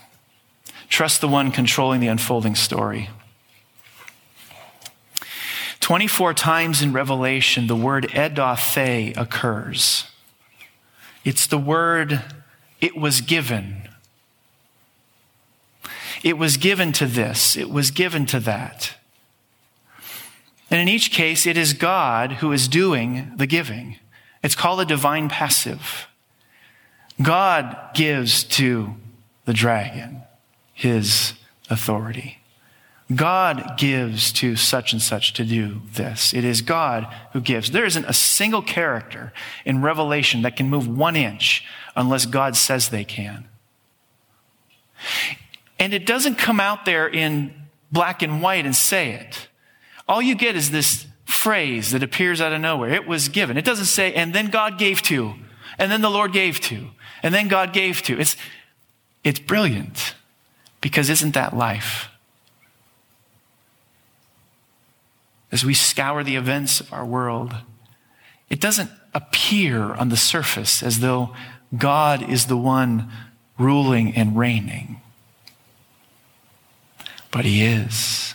trust 0.89 1.21
the 1.21 1.29
one 1.29 1.53
controlling 1.53 2.01
the 2.01 2.09
unfolding 2.09 2.57
story. 2.57 3.11
24 5.79 6.35
times 6.35 6.83
in 6.83 6.93
Revelation, 6.93 7.69
the 7.69 7.77
word 7.77 8.09
edothé 8.09 9.17
occurs. 9.17 10.11
It's 11.25 11.47
the 11.47 11.59
word, 11.59 12.25
it 12.81 12.97
was 12.97 13.21
given. 13.21 13.89
It 16.23 16.37
was 16.37 16.57
given 16.57 16.93
to 16.93 17.07
this, 17.07 17.57
it 17.57 17.71
was 17.71 17.91
given 17.91 18.27
to 18.27 18.41
that. 18.41 18.95
And 20.71 20.81
in 20.81 20.89
each 20.89 21.11
case, 21.11 21.47
it 21.47 21.57
is 21.57 21.73
God 21.73 22.35
who 22.35 22.53
is 22.53 22.69
doing 22.69 23.33
the 23.37 23.47
giving. 23.47 23.97
It's 24.43 24.55
called 24.55 24.81
a 24.81 24.85
divine 24.85 25.29
passive. 25.29 26.07
God 27.21 27.77
gives 27.95 28.45
to 28.45 28.95
the 29.45 29.53
dragon 29.53 30.23
his 30.73 31.35
authority. 31.69 32.40
God 33.15 33.77
gives 33.77 34.33
to 34.35 34.55
such 34.55 34.93
and 34.93 35.03
such 35.03 35.33
to 35.35 35.45
do 35.45 35.83
this. 35.95 36.33
It 36.33 36.45
is 36.45 36.63
God 36.63 37.13
who 37.33 37.41
gives. 37.41 37.71
There 37.71 37.85
isn't 37.85 38.05
a 38.05 38.13
single 38.13 38.63
character 38.63 39.33
in 39.65 39.83
Revelation 39.83 40.43
that 40.43 40.57
can 40.57 40.69
move 40.69 40.87
one 40.87 41.17
inch 41.17 41.65
unless 41.97 42.27
God 42.27 42.57
says 42.57 42.89
they 42.89 43.05
can. 43.05 43.49
And 45.79 45.93
it 45.93 46.07
doesn't 46.07 46.37
come 46.37 46.61
out 46.61 46.85
there 46.85 47.09
in 47.09 47.55
black 47.91 48.23
and 48.23 48.41
white 48.41 48.65
and 48.65 48.77
say 48.77 49.13
it. 49.13 49.49
All 50.07 50.23
you 50.23 50.35
get 50.35 50.55
is 50.55 50.71
this 50.71 51.07
phrase 51.25 51.93
that 51.93 52.03
appears 52.03 52.41
out 52.41 52.53
of 52.53 52.61
nowhere. 52.61 52.91
It 52.91 53.09
was 53.09 53.29
given. 53.29 53.57
It 53.57 53.65
doesn't 53.65 53.87
say, 53.87 54.13
and 54.13 54.33
then 54.33 54.51
God 54.51 54.79
gave 54.79 55.03
to, 55.03 55.35
and 55.79 55.91
then 55.91 56.01
the 56.01 56.11
Lord 56.11 56.33
gave 56.33 56.61
to, 56.61 56.91
and 57.23 57.35
then 57.35 57.49
God 57.49 57.73
gave 57.73 58.03
to. 58.03 58.21
It's, 58.21 58.37
it's 59.25 59.41
brilliant 59.41 60.15
because 60.81 61.09
isn't 61.11 61.35
that 61.35 61.57
life? 61.57 62.10
As 65.53 65.65
we 65.65 65.75
scour 65.75 66.23
the 66.23 66.37
events 66.37 66.81
of 66.81 66.93
our 66.93 67.05
world, 67.05 67.55
it 68.49 68.61
doesn't 68.61 68.91
appear 69.15 69.95
on 69.95 70.09
the 70.09 70.17
surface 70.17 70.83
as 70.83 71.01
though 71.01 71.35
God 71.77 72.29
is 72.29 72.47
the 72.47 72.57
one 72.57 73.11
ruling 73.59 74.15
and 74.15 74.37
reigning. 74.37 75.01
But 77.31 77.45
He 77.45 77.63
is. 77.63 78.35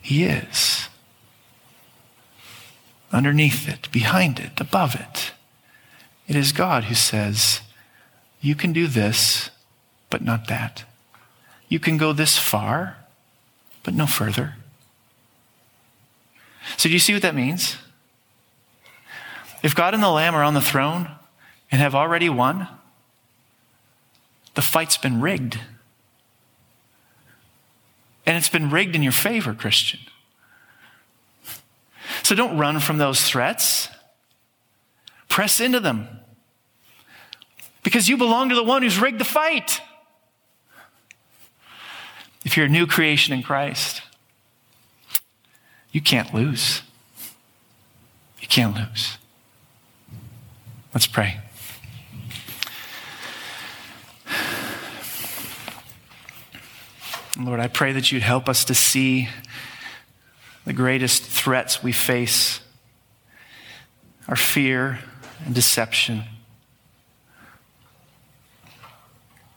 He 0.00 0.24
is. 0.24 0.88
Underneath 3.12 3.68
it, 3.68 3.90
behind 3.90 4.38
it, 4.38 4.60
above 4.60 4.94
it, 4.94 5.32
it 6.26 6.36
is 6.36 6.52
God 6.52 6.84
who 6.84 6.94
says, 6.94 7.62
You 8.40 8.54
can 8.54 8.72
do 8.72 8.86
this, 8.86 9.50
but 10.10 10.22
not 10.22 10.46
that. 10.48 10.84
You 11.68 11.80
can 11.80 11.96
go 11.96 12.12
this 12.12 12.38
far, 12.38 12.98
but 13.82 13.94
no 13.94 14.06
further. 14.06 14.57
So, 16.76 16.88
do 16.88 16.92
you 16.92 16.98
see 16.98 17.12
what 17.12 17.22
that 17.22 17.34
means? 17.34 17.76
If 19.62 19.74
God 19.74 19.94
and 19.94 20.02
the 20.02 20.10
Lamb 20.10 20.34
are 20.34 20.42
on 20.42 20.54
the 20.54 20.60
throne 20.60 21.10
and 21.70 21.80
have 21.80 21.94
already 21.94 22.28
won, 22.28 22.68
the 24.54 24.62
fight's 24.62 24.96
been 24.96 25.20
rigged. 25.20 25.58
And 28.26 28.36
it's 28.36 28.48
been 28.48 28.70
rigged 28.70 28.94
in 28.94 29.02
your 29.02 29.12
favor, 29.12 29.54
Christian. 29.54 30.00
So 32.22 32.34
don't 32.34 32.58
run 32.58 32.80
from 32.80 32.98
those 32.98 33.22
threats. 33.22 33.88
Press 35.28 35.60
into 35.60 35.80
them. 35.80 36.08
Because 37.82 38.08
you 38.08 38.16
belong 38.16 38.50
to 38.50 38.54
the 38.54 38.62
one 38.62 38.82
who's 38.82 38.98
rigged 38.98 39.18
the 39.18 39.24
fight. 39.24 39.80
If 42.44 42.56
you're 42.56 42.66
a 42.66 42.68
new 42.68 42.86
creation 42.86 43.34
in 43.34 43.42
Christ, 43.42 44.02
you 45.92 46.00
can't 46.00 46.32
lose. 46.34 46.82
You 48.40 48.48
can't 48.48 48.76
lose. 48.76 49.18
Let's 50.94 51.06
pray. 51.06 51.38
Lord, 57.38 57.60
I 57.60 57.68
pray 57.68 57.92
that 57.92 58.10
you'd 58.10 58.22
help 58.22 58.48
us 58.48 58.64
to 58.64 58.74
see 58.74 59.28
the 60.64 60.72
greatest 60.72 61.22
threats 61.22 61.82
we 61.82 61.92
face 61.92 62.60
our 64.26 64.36
fear 64.36 64.98
and 65.46 65.54
deception. 65.54 66.24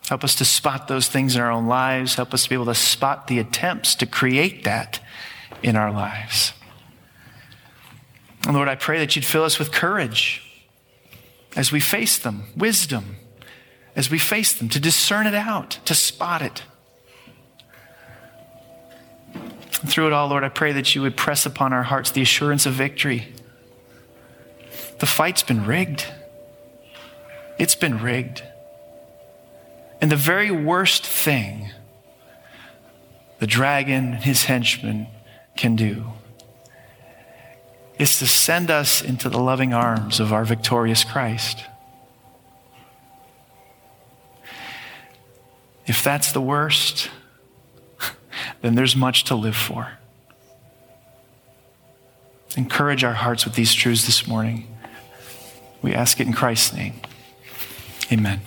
Help 0.07 0.23
us 0.23 0.35
to 0.35 0.45
spot 0.45 0.87
those 0.87 1.07
things 1.07 1.35
in 1.35 1.41
our 1.41 1.51
own 1.51 1.67
lives. 1.67 2.15
Help 2.15 2.33
us 2.33 2.43
to 2.43 2.49
be 2.49 2.55
able 2.55 2.65
to 2.65 2.75
spot 2.75 3.27
the 3.27 3.39
attempts 3.39 3.95
to 3.95 4.05
create 4.05 4.63
that 4.63 4.99
in 5.63 5.75
our 5.75 5.91
lives. 5.91 6.53
And 8.45 8.55
Lord, 8.55 8.67
I 8.67 8.75
pray 8.75 8.99
that 8.99 9.15
you'd 9.15 9.25
fill 9.25 9.43
us 9.43 9.59
with 9.59 9.71
courage 9.71 10.41
as 11.55 11.71
we 11.71 11.79
face 11.79 12.17
them, 12.17 12.45
wisdom 12.55 13.17
as 13.95 14.09
we 14.09 14.17
face 14.17 14.53
them, 14.53 14.69
to 14.69 14.79
discern 14.79 15.27
it 15.27 15.35
out, 15.35 15.79
to 15.85 15.93
spot 15.93 16.41
it. 16.41 16.63
And 19.33 19.89
through 19.89 20.07
it 20.07 20.13
all, 20.13 20.27
Lord, 20.27 20.43
I 20.43 20.49
pray 20.49 20.71
that 20.73 20.95
you 20.95 21.01
would 21.01 21.17
press 21.17 21.45
upon 21.45 21.73
our 21.73 21.83
hearts 21.83 22.11
the 22.11 22.21
assurance 22.21 22.65
of 22.65 22.73
victory. 22.73 23.33
The 24.99 25.05
fight's 25.05 25.43
been 25.43 25.65
rigged. 25.65 26.05
It's 27.57 27.75
been 27.75 28.01
rigged. 28.01 28.43
And 29.99 30.11
the 30.11 30.15
very 30.15 30.51
worst 30.51 31.05
thing 31.05 31.71
the 33.39 33.47
dragon 33.47 34.13
and 34.13 34.23
his 34.23 34.43
henchmen 34.43 35.07
can 35.55 35.75
do 35.75 36.05
is 37.97 38.17
to 38.19 38.25
send 38.25 38.71
us 38.71 39.01
into 39.01 39.29
the 39.29 39.37
loving 39.37 39.73
arms 39.73 40.19
of 40.19 40.33
our 40.33 40.43
victorious 40.43 41.03
Christ. 41.03 41.63
If 45.85 46.03
that's 46.03 46.31
the 46.31 46.41
worst, 46.41 47.11
then 48.61 48.75
there's 48.75 48.95
much 48.95 49.25
to 49.25 49.35
live 49.35 49.55
for. 49.55 49.99
Encourage 52.57 53.03
our 53.03 53.13
hearts 53.13 53.45
with 53.45 53.55
these 53.55 53.73
truths 53.73 54.05
this 54.05 54.27
morning. 54.27 54.67
We 55.81 55.93
ask 55.93 56.19
it 56.19 56.27
in 56.27 56.33
Christ's 56.33 56.73
name. 56.73 56.95
Amen. 58.11 58.41